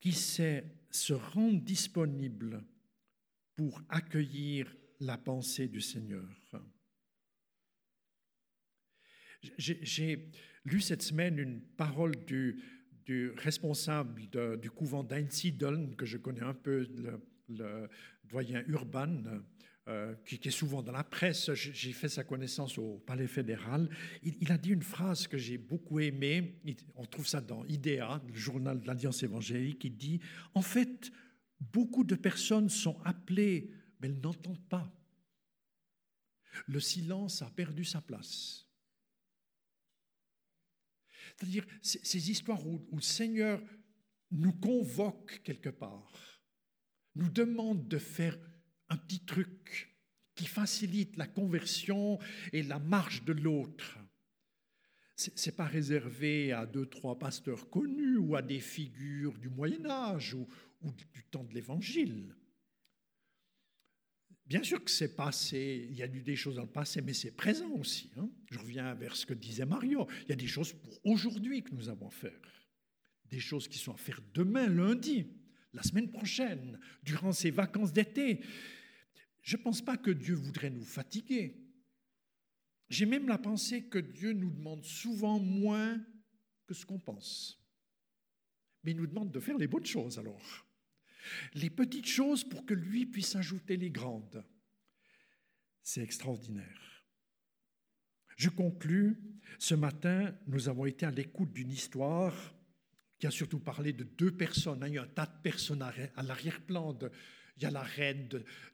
qui 0.00 0.12
sait 0.12 0.64
se 0.90 1.12
rendre 1.12 1.60
disponible 1.60 2.64
pour 3.54 3.80
accueillir 3.88 4.74
la 5.00 5.16
pensée 5.16 5.68
du 5.68 5.80
Seigneur. 5.80 6.28
J'ai 9.58 10.30
lu 10.68 10.80
cette 10.80 11.02
semaine 11.02 11.38
une 11.38 11.60
parole 11.60 12.14
du, 12.26 12.62
responsable 13.36 14.22
du 14.60 14.70
couvent 14.70 15.02
d'Einsiedel, 15.02 15.94
que 15.96 16.06
je 16.06 16.18
connais 16.18 16.42
un 16.42 16.54
peu, 16.54 16.86
le, 16.96 17.20
le 17.48 17.88
doyen 18.24 18.62
Urban, 18.68 19.22
euh, 19.88 20.14
qui, 20.26 20.36
est 20.46 20.50
souvent 20.50 20.82
dans 20.82 20.92
la 20.92 21.02
presse, 21.02 21.50
j'ai 21.54 21.92
fait 21.92 22.10
sa 22.10 22.22
connaissance 22.22 22.76
au 22.76 22.98
Palais 23.06 23.26
fédéral, 23.26 23.88
il, 24.22 24.52
a 24.52 24.58
dit 24.58 24.68
une 24.68 24.82
phrase 24.82 25.26
que 25.26 25.38
j'ai 25.38 25.56
beaucoup 25.56 25.98
aimée, 25.98 26.60
on 26.94 27.06
trouve 27.06 27.26
ça 27.26 27.40
dans 27.40 27.64
IDEA, 27.64 28.20
le 28.28 28.34
journal 28.34 28.80
de 28.80 28.86
l'Alliance 28.86 29.22
évangélique, 29.22 29.82
il 29.84 29.96
dit, 29.96 30.20
en 30.52 30.60
fait, 30.60 31.10
beaucoup 31.58 32.04
de 32.04 32.16
personnes 32.16 32.68
sont 32.68 33.00
appelées, 33.02 33.70
mais 33.98 34.08
elles 34.08 34.20
n'entendent 34.20 34.68
pas. 34.68 34.92
Le 36.66 36.80
silence 36.80 37.40
a 37.40 37.48
perdu 37.48 37.86
sa 37.86 38.02
place. 38.02 38.67
C'est-à-dire 41.38 41.66
ces 41.82 42.30
histoires 42.30 42.66
où, 42.66 42.84
le 42.92 43.00
Seigneur 43.00 43.62
nous 44.30 44.52
convoque 44.52 45.40
quelque 45.44 45.68
part, 45.68 46.42
nous 47.14 47.28
demande 47.28 47.86
de 47.86 47.98
faire 47.98 48.36
un 48.88 48.96
petit 48.96 49.24
truc 49.24 49.96
qui 50.34 50.46
facilite 50.46 51.16
la 51.16 51.26
conversion 51.26 52.18
et 52.52 52.62
la 52.62 52.78
marche 52.78 53.24
de 53.24 53.32
l'autre. 53.32 53.98
Ce 55.16 55.30
n'est 55.30 55.56
pas 55.56 55.66
réservé 55.66 56.52
à 56.52 56.66
deux, 56.66 56.86
trois 56.86 57.18
pasteurs 57.18 57.70
connus 57.70 58.18
ou 58.18 58.36
à 58.36 58.42
des 58.42 58.60
figures 58.60 59.36
du 59.38 59.48
Moyen 59.48 59.84
Âge 59.86 60.34
ou, 60.34 60.46
du 60.92 61.24
temps 61.24 61.44
de 61.44 61.54
l'Évangile. 61.54 62.34
Bien 64.48 64.62
sûr 64.62 64.82
que 64.82 64.90
c'est 64.90 65.14
passé, 65.14 65.88
il 65.90 65.96
y 65.96 66.02
a 66.02 66.06
eu 66.06 66.22
des 66.22 66.34
choses 66.34 66.56
dans 66.56 66.62
le 66.62 66.68
passé, 66.68 67.02
mais 67.02 67.12
c'est 67.12 67.32
présent 67.32 67.70
aussi. 67.72 68.10
Hein. 68.16 68.30
Je 68.50 68.58
reviens 68.58 68.94
vers 68.94 69.14
ce 69.14 69.26
que 69.26 69.34
disait 69.34 69.66
Mario. 69.66 70.08
Il 70.24 70.30
y 70.30 70.32
a 70.32 70.36
des 70.36 70.46
choses 70.46 70.72
pour 70.72 70.98
aujourd'hui 71.04 71.62
que 71.62 71.74
nous 71.74 71.90
avons 71.90 72.08
à 72.08 72.10
faire. 72.10 72.64
Des 73.26 73.40
choses 73.40 73.68
qui 73.68 73.76
sont 73.76 73.92
à 73.92 73.98
faire 73.98 74.20
demain, 74.32 74.66
lundi, 74.66 75.26
la 75.74 75.82
semaine 75.82 76.10
prochaine, 76.10 76.80
durant 77.02 77.32
ces 77.32 77.50
vacances 77.50 77.92
d'été. 77.92 78.40
Je 79.42 79.58
ne 79.58 79.62
pense 79.62 79.82
pas 79.82 79.98
que 79.98 80.10
Dieu 80.10 80.34
voudrait 80.34 80.70
nous 80.70 80.84
fatiguer. 80.84 81.54
J'ai 82.88 83.04
même 83.04 83.28
la 83.28 83.36
pensée 83.36 83.84
que 83.84 83.98
Dieu 83.98 84.32
nous 84.32 84.50
demande 84.50 84.82
souvent 84.82 85.38
moins 85.38 86.02
que 86.66 86.72
ce 86.72 86.86
qu'on 86.86 86.98
pense. 86.98 87.62
Mais 88.82 88.92
il 88.92 88.96
nous 88.96 89.06
demande 89.06 89.30
de 89.30 89.40
faire 89.40 89.58
les 89.58 89.66
bonnes 89.66 89.84
choses 89.84 90.18
alors. 90.18 90.66
Les 91.54 91.70
petites 91.70 92.08
choses 92.08 92.44
pour 92.44 92.64
que 92.66 92.74
lui 92.74 93.06
puisse 93.06 93.36
ajouter 93.36 93.76
les 93.76 93.90
grandes. 93.90 94.44
C'est 95.82 96.02
extraordinaire. 96.02 97.04
Je 98.36 98.48
conclus. 98.48 99.18
Ce 99.58 99.74
matin, 99.74 100.34
nous 100.46 100.68
avons 100.68 100.86
été 100.86 101.06
à 101.06 101.10
l'écoute 101.10 101.52
d'une 101.52 101.70
histoire 101.70 102.54
qui 103.18 103.26
a 103.26 103.30
surtout 103.30 103.58
parlé 103.58 103.92
de 103.92 104.04
deux 104.04 104.30
personnes. 104.30 104.84
Il 104.86 104.94
y 104.94 104.98
a 104.98 105.02
un 105.02 105.06
tas 105.06 105.26
de 105.26 105.42
personnes 105.42 105.82
à 105.82 106.22
l'arrière-plan 106.22 106.96
il 107.58 107.64
y 107.64 107.66
a 107.66 107.70
la 107.70 107.82
reine 107.82 108.28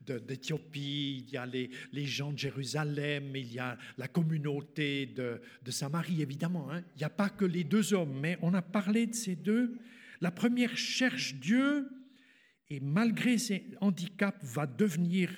d'Éthiopie, 0.06 1.24
il 1.26 1.32
y 1.32 1.36
a 1.38 1.46
les, 1.46 1.70
gens 2.06 2.32
de 2.32 2.38
Jérusalem, 2.38 3.34
il 3.34 3.52
y 3.52 3.58
a 3.58 3.78
la 3.96 4.08
communauté 4.08 5.06
de, 5.06 5.40
Samarie, 5.70 6.20
évidemment. 6.20 6.70
Hein. 6.70 6.82
Il 6.94 6.98
n'y 6.98 7.04
a 7.04 7.10
pas 7.10 7.30
que 7.30 7.46
les 7.46 7.64
deux 7.64 7.94
hommes, 7.94 8.20
mais 8.20 8.38
on 8.42 8.52
a 8.52 8.62
parlé 8.62 9.06
de 9.06 9.14
ces 9.14 9.36
deux. 9.36 9.78
La 10.20 10.30
première 10.30 10.76
cherche 10.76 11.34
Dieu 11.36 11.88
et 12.74 12.80
malgré 12.80 13.38
ses 13.38 13.64
handicaps 13.80 14.44
va 14.44 14.66
devenir 14.66 15.30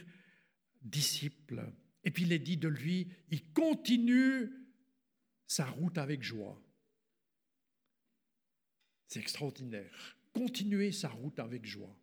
disciple. 0.81 1.71
Et 2.03 2.11
puis 2.11 2.23
il 2.23 2.33
est 2.33 2.39
dit 2.39 2.57
de 2.57 2.69
lui, 2.69 3.09
il 3.31 3.53
continue 3.53 4.51
sa 5.47 5.67
route 5.67 5.99
avec 5.99 6.23
joie. 6.23 6.61
C'est 9.07 9.21
extraordinaire. 9.21 10.17
Continuer 10.33 10.93
sa 10.93 11.09
route 11.09 11.39
avec 11.39 11.67
joie. 11.67 11.95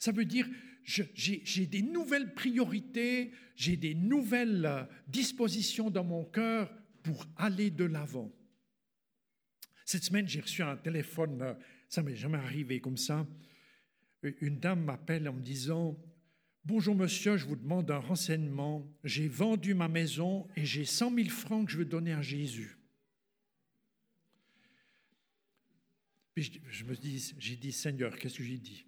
Ça 0.00 0.12
veut 0.12 0.24
dire, 0.24 0.48
j'ai 0.84 1.66
des 1.66 1.82
nouvelles 1.82 2.34
priorités, 2.34 3.32
j'ai 3.54 3.76
des 3.76 3.94
nouvelles 3.94 4.88
dispositions 5.06 5.88
dans 5.88 6.04
mon 6.04 6.24
cœur 6.24 6.70
pour 7.02 7.24
aller 7.36 7.70
de 7.70 7.84
l'avant. 7.84 8.30
Cette 9.84 10.04
semaine, 10.04 10.28
j'ai 10.28 10.40
reçu 10.40 10.62
un 10.62 10.76
téléphone, 10.76 11.56
ça 11.88 12.02
m'est 12.02 12.16
jamais 12.16 12.38
arrivé 12.38 12.80
comme 12.80 12.98
ça. 12.98 13.26
Une 14.22 14.58
dame 14.58 14.84
m'appelle 14.84 15.28
en 15.28 15.32
me 15.32 15.40
disant, 15.40 15.96
Bonjour 16.64 16.94
monsieur, 16.94 17.36
je 17.38 17.46
vous 17.46 17.56
demande 17.56 17.90
un 17.90 17.98
renseignement. 17.98 18.86
J'ai 19.02 19.26
vendu 19.26 19.72
ma 19.72 19.88
maison 19.88 20.46
et 20.54 20.66
j'ai 20.66 20.84
100 20.84 21.14
000 21.14 21.28
francs 21.30 21.66
que 21.66 21.72
je 21.72 21.78
veux 21.78 21.86
donner 21.86 22.12
à 22.12 22.20
Jésus. 22.20 22.76
Puis 26.34 26.60
je, 26.68 26.84
me 26.84 26.94
dis, 26.94 27.34
j'ai 27.38 27.56
dit, 27.56 27.72
Seigneur, 27.72 28.16
qu'est-ce 28.18 28.36
que 28.36 28.44
j'ai 28.44 28.58
dit? 28.58 28.84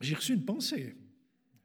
J'ai 0.00 0.14
reçu 0.14 0.34
une 0.34 0.44
pensée. 0.44 0.96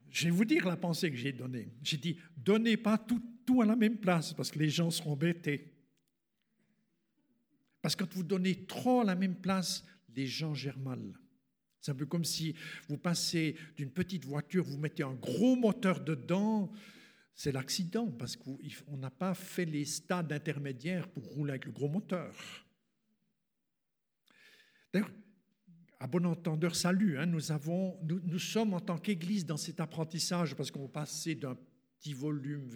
Je 0.09 0.25
vais 0.25 0.31
vous 0.31 0.45
dire 0.45 0.67
la 0.67 0.77
pensée 0.77 1.09
que 1.09 1.17
j'ai 1.17 1.33
donnée. 1.33 1.69
J'ai 1.81 1.97
dit, 1.97 2.17
donnez 2.37 2.77
pas 2.77 2.97
tout, 2.97 3.21
tout 3.45 3.61
à 3.61 3.65
la 3.65 3.75
même 3.75 3.97
place 3.97 4.31
parce 4.33 4.51
que 4.51 4.59
les 4.59 4.69
gens 4.69 4.91
seront 4.91 5.13
embêtés. 5.13 5.73
Parce 7.81 7.95
que 7.95 8.03
quand 8.03 8.13
vous 8.13 8.23
donnez 8.23 8.65
trop 8.65 9.03
la 9.03 9.15
même 9.15 9.35
place, 9.35 9.83
les 10.15 10.27
gens 10.27 10.53
gèrent 10.53 10.79
mal. 10.79 11.01
C'est 11.79 11.91
un 11.91 11.95
peu 11.95 12.05
comme 12.05 12.25
si 12.25 12.55
vous 12.87 12.97
passez 12.97 13.55
d'une 13.75 13.91
petite 13.91 14.25
voiture, 14.25 14.63
vous 14.63 14.77
mettez 14.77 15.03
un 15.03 15.15
gros 15.15 15.55
moteur 15.55 15.99
dedans, 15.99 16.71
c'est 17.33 17.51
l'accident 17.51 18.07
parce 18.07 18.35
qu'on 18.35 18.97
n'a 18.97 19.09
pas 19.09 19.33
fait 19.33 19.65
les 19.65 19.85
stades 19.85 20.31
intermédiaires 20.31 21.07
pour 21.07 21.23
rouler 21.23 21.51
avec 21.51 21.65
le 21.65 21.71
gros 21.71 21.89
moteur. 21.89 22.35
D'ailleurs, 24.93 25.11
à 25.99 26.05
bon 26.05 26.25
entendeur, 26.25 26.75
salut, 26.75 27.17
hein, 27.17 27.25
nous, 27.25 28.39
sommes 28.39 28.73
en 28.73 28.79
tant 28.79 28.97
qu'Église 28.97 29.45
dans 29.45 29.57
cet 29.57 29.79
apprentissage 29.79 30.55
parce 30.55 30.69
qu'on 30.69 30.87
passer 30.87 31.35
d'un 31.35 31.55
petit 31.97 32.13
volume 32.13 32.69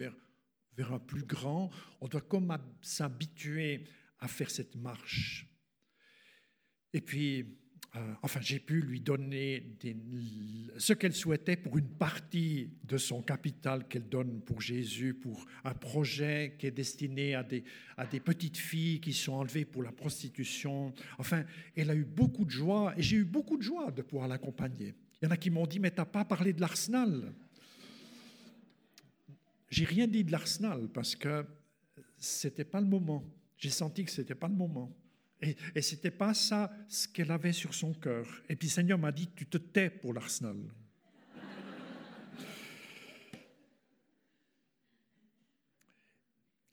vers 0.76 0.92
un 0.92 0.98
plus 0.98 1.24
grand. 1.24 1.70
On 2.00 2.08
doit 2.08 2.20
comme 2.20 2.56
s'habituer 2.82 3.86
à 4.20 4.28
faire 4.28 4.50
cette 4.50 4.76
marche. 4.76 5.46
Et 6.92 7.00
puis, 7.00 7.44
euh, 7.96 8.14
enfin, 8.22 8.40
j'ai 8.42 8.58
pu 8.58 8.80
lui 8.80 9.00
donner 9.00 9.76
ce 10.76 10.92
qu'elle 10.92 11.14
souhaitait 11.14 11.56
pour 11.56 11.78
une 11.78 11.88
partie 11.88 12.70
de 12.84 12.98
son 12.98 13.22
capital 13.22 13.88
qu'elle 13.88 14.08
donne 14.08 14.42
pour 14.42 14.60
Jésus, 14.60 15.14
pour 15.14 15.46
un 15.64 15.72
projet 15.72 16.56
qui 16.58 16.66
est 16.66 16.72
destiné 16.72 17.34
à 17.34 17.42
des, 17.42 17.64
à 17.96 18.06
des 18.06 18.20
petites 18.20 18.58
filles 18.58 19.00
qui 19.00 19.14
sont 19.14 19.34
enlevées 19.34 19.64
pour 19.64 19.82
la 19.82 19.92
prostitution. 19.92 20.92
Enfin, 21.18 21.44
elle 21.74 21.90
a 21.90 21.94
eu 21.94 22.04
beaucoup 22.04 22.44
de 22.44 22.50
joie 22.50 22.92
et 22.98 23.02
j'ai 23.02 23.16
eu 23.16 23.24
beaucoup 23.24 23.56
de 23.56 23.62
joie 23.62 23.90
de 23.90 24.02
pouvoir 24.02 24.28
l'accompagner. 24.28 24.94
Il 25.22 25.24
y 25.24 25.28
en 25.28 25.30
a 25.30 25.36
qui 25.36 25.50
m'ont 25.50 25.66
dit, 25.66 25.78
mais 25.78 25.90
tu 25.90 25.96
n'as 25.96 26.04
pas 26.04 26.24
parlé 26.24 26.52
de 26.52 26.60
l'Arsenal. 26.60 27.32
J'ai 29.70 29.84
rien 29.84 30.06
dit 30.06 30.22
de 30.22 30.32
l'Arsenal 30.32 30.88
parce 30.92 31.16
que 31.16 31.46
c'était 32.18 32.64
pas 32.64 32.80
le 32.80 32.86
moment. 32.86 33.24
J'ai 33.56 33.70
senti 33.70 34.04
que 34.04 34.10
c'était 34.10 34.34
pas 34.34 34.48
le 34.48 34.54
moment. 34.54 34.94
Et, 35.40 35.56
et 35.74 35.82
ce 35.82 35.94
n'était 35.94 36.10
pas 36.10 36.34
ça 36.34 36.72
ce 36.88 37.08
qu'elle 37.08 37.30
avait 37.30 37.52
sur 37.52 37.74
son 37.74 37.92
cœur. 37.94 38.26
Et 38.48 38.56
puis 38.56 38.68
Seigneur 38.68 38.98
m'a 38.98 39.12
dit, 39.12 39.28
tu 39.34 39.46
te 39.46 39.58
tais 39.58 39.90
pour 39.90 40.12
l'Arsenal. 40.12 40.56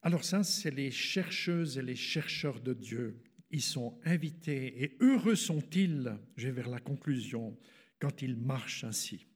Alors 0.03 0.25
ça, 0.25 0.43
c'est 0.43 0.71
les 0.71 0.91
chercheuses 0.91 1.77
et 1.77 1.81
les 1.81 1.95
chercheurs 1.95 2.59
de 2.59 2.73
Dieu. 2.73 3.21
Ils 3.51 3.61
sont 3.61 3.99
invités 4.03 4.83
et 4.83 4.97
heureux 4.99 5.35
sont-ils, 5.35 6.17
je 6.35 6.47
vais 6.47 6.53
vers 6.53 6.69
la 6.69 6.79
conclusion, 6.79 7.57
quand 7.99 8.21
ils 8.21 8.35
marchent 8.35 8.83
ainsi. 8.83 9.27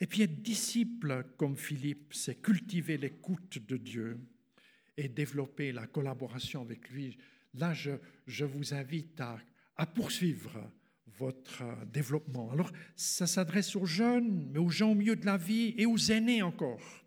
Et 0.00 0.06
puis 0.06 0.22
être 0.22 0.42
disciple 0.42 1.24
comme 1.36 1.56
Philippe, 1.56 2.14
c'est 2.14 2.42
cultiver 2.42 2.98
l'écoute 2.98 3.58
de 3.58 3.76
Dieu 3.76 4.18
et 4.96 5.08
développer 5.08 5.72
la 5.72 5.86
collaboration 5.86 6.62
avec 6.62 6.90
lui 6.90 7.18
là, 7.54 7.74
je, 7.74 8.44
vous 8.44 8.74
invite 8.74 9.20
à, 9.20 9.38
poursuivre 9.94 10.70
votre 11.06 11.62
développement. 11.86 12.50
Alors, 12.52 12.70
ça 12.96 13.26
s'adresse 13.26 13.76
aux 13.76 13.86
jeunes, 13.86 14.50
mais 14.50 14.58
aux 14.58 14.70
gens 14.70 14.92
au 14.92 14.94
milieu 14.94 15.16
de 15.16 15.26
la 15.26 15.36
vie 15.36 15.74
et 15.76 15.86
aux 15.86 15.98
aînés 15.98 16.42
encore. 16.42 17.04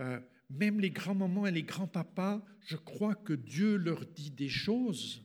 Euh, 0.00 0.20
même 0.48 0.80
les 0.80 0.90
grands-mamans 0.90 1.46
et 1.46 1.50
les 1.50 1.64
grands-papas, 1.64 2.44
je 2.66 2.76
crois 2.76 3.14
que 3.14 3.32
Dieu 3.32 3.76
leur 3.76 4.06
dit 4.06 4.30
des 4.30 4.48
choses 4.48 5.24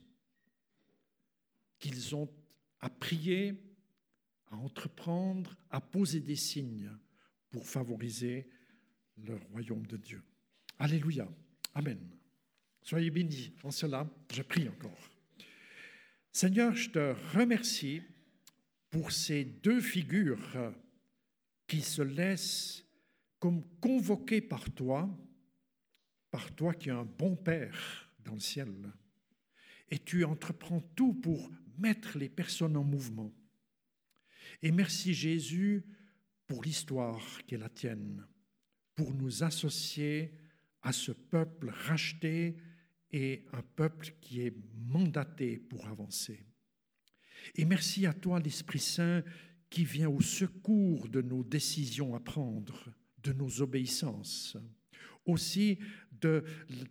qu'ils 1.78 2.14
ont 2.14 2.28
à 2.80 2.90
prier, 2.90 3.54
à 4.50 4.56
entreprendre, 4.56 5.56
à 5.70 5.80
poser 5.80 6.20
des 6.20 6.36
signes 6.36 6.90
pour 7.50 7.66
favoriser 7.66 8.48
le 9.16 9.36
royaume 9.36 9.86
de 9.86 9.96
Dieu. 9.96 10.22
Alléluia. 10.78 11.28
Amen. 11.74 11.98
Soyez 12.82 13.10
bénis 13.10 13.52
en 13.64 13.70
cela. 13.70 14.08
Je 14.32 14.42
prie 14.42 14.68
encore. 14.68 15.10
Seigneur, 16.30 16.74
je 16.74 16.90
te 16.90 17.14
remercie 17.36 18.02
pour 18.90 19.10
ces 19.10 19.44
deux 19.44 19.80
figures 19.80 20.74
qui 21.66 21.80
se 21.80 22.02
laissent 22.02 22.84
comme 23.40 23.64
convoquées 23.80 24.40
par 24.40 24.70
toi, 24.70 25.08
par 26.30 26.54
toi 26.54 26.74
qui 26.74 26.90
es 26.90 26.92
un 26.92 27.04
bon 27.04 27.34
Père 27.34 28.10
dans 28.24 28.34
le 28.34 28.40
ciel. 28.40 28.72
Et 29.90 29.98
tu 29.98 30.24
entreprends 30.24 30.80
tout 30.94 31.14
pour 31.14 31.50
mettre 31.76 32.18
les 32.18 32.28
personnes 32.28 32.76
en 32.76 32.84
mouvement. 32.84 33.32
Et 34.62 34.70
merci 34.70 35.12
Jésus 35.12 35.84
pour 36.46 36.62
l'histoire 36.62 37.42
qui 37.46 37.56
est 37.56 37.58
la 37.58 37.68
tienne, 37.68 38.24
pour 38.94 39.12
nous 39.12 39.42
associer 39.42 40.32
à 40.84 40.92
ce 40.92 41.10
peuple 41.10 41.70
racheté 41.70 42.56
et 43.10 43.44
un 43.52 43.62
peuple 43.62 44.14
qui 44.20 44.42
est 44.42 44.54
mandaté 44.86 45.58
pour 45.58 45.86
avancer. 45.88 46.46
Et 47.56 47.64
merci 47.64 48.06
à 48.06 48.12
toi, 48.12 48.38
l'Esprit 48.38 48.78
Saint, 48.78 49.24
qui 49.70 49.84
vient 49.84 50.08
au 50.08 50.20
secours 50.20 51.08
de 51.08 51.20
nos 51.20 51.42
décisions 51.42 52.14
à 52.14 52.20
prendre, 52.20 52.92
de 53.22 53.32
nos 53.32 53.62
obéissances, 53.62 54.56
aussi 55.24 55.78
de 56.12 56.44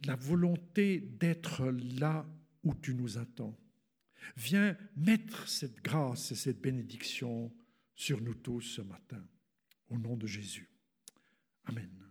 la 0.05 0.15
volonté 0.15 0.99
d'être 0.99 1.65
là 1.99 2.27
où 2.63 2.73
tu 2.73 2.95
nous 2.95 3.17
attends. 3.17 3.57
Viens 4.35 4.75
mettre 4.95 5.47
cette 5.47 5.81
grâce 5.81 6.31
et 6.31 6.35
cette 6.35 6.61
bénédiction 6.61 7.53
sur 7.95 8.21
nous 8.21 8.35
tous 8.35 8.61
ce 8.61 8.81
matin. 8.81 9.23
Au 9.89 9.99
nom 9.99 10.17
de 10.17 10.25
Jésus. 10.25 10.69
Amen. 11.65 12.02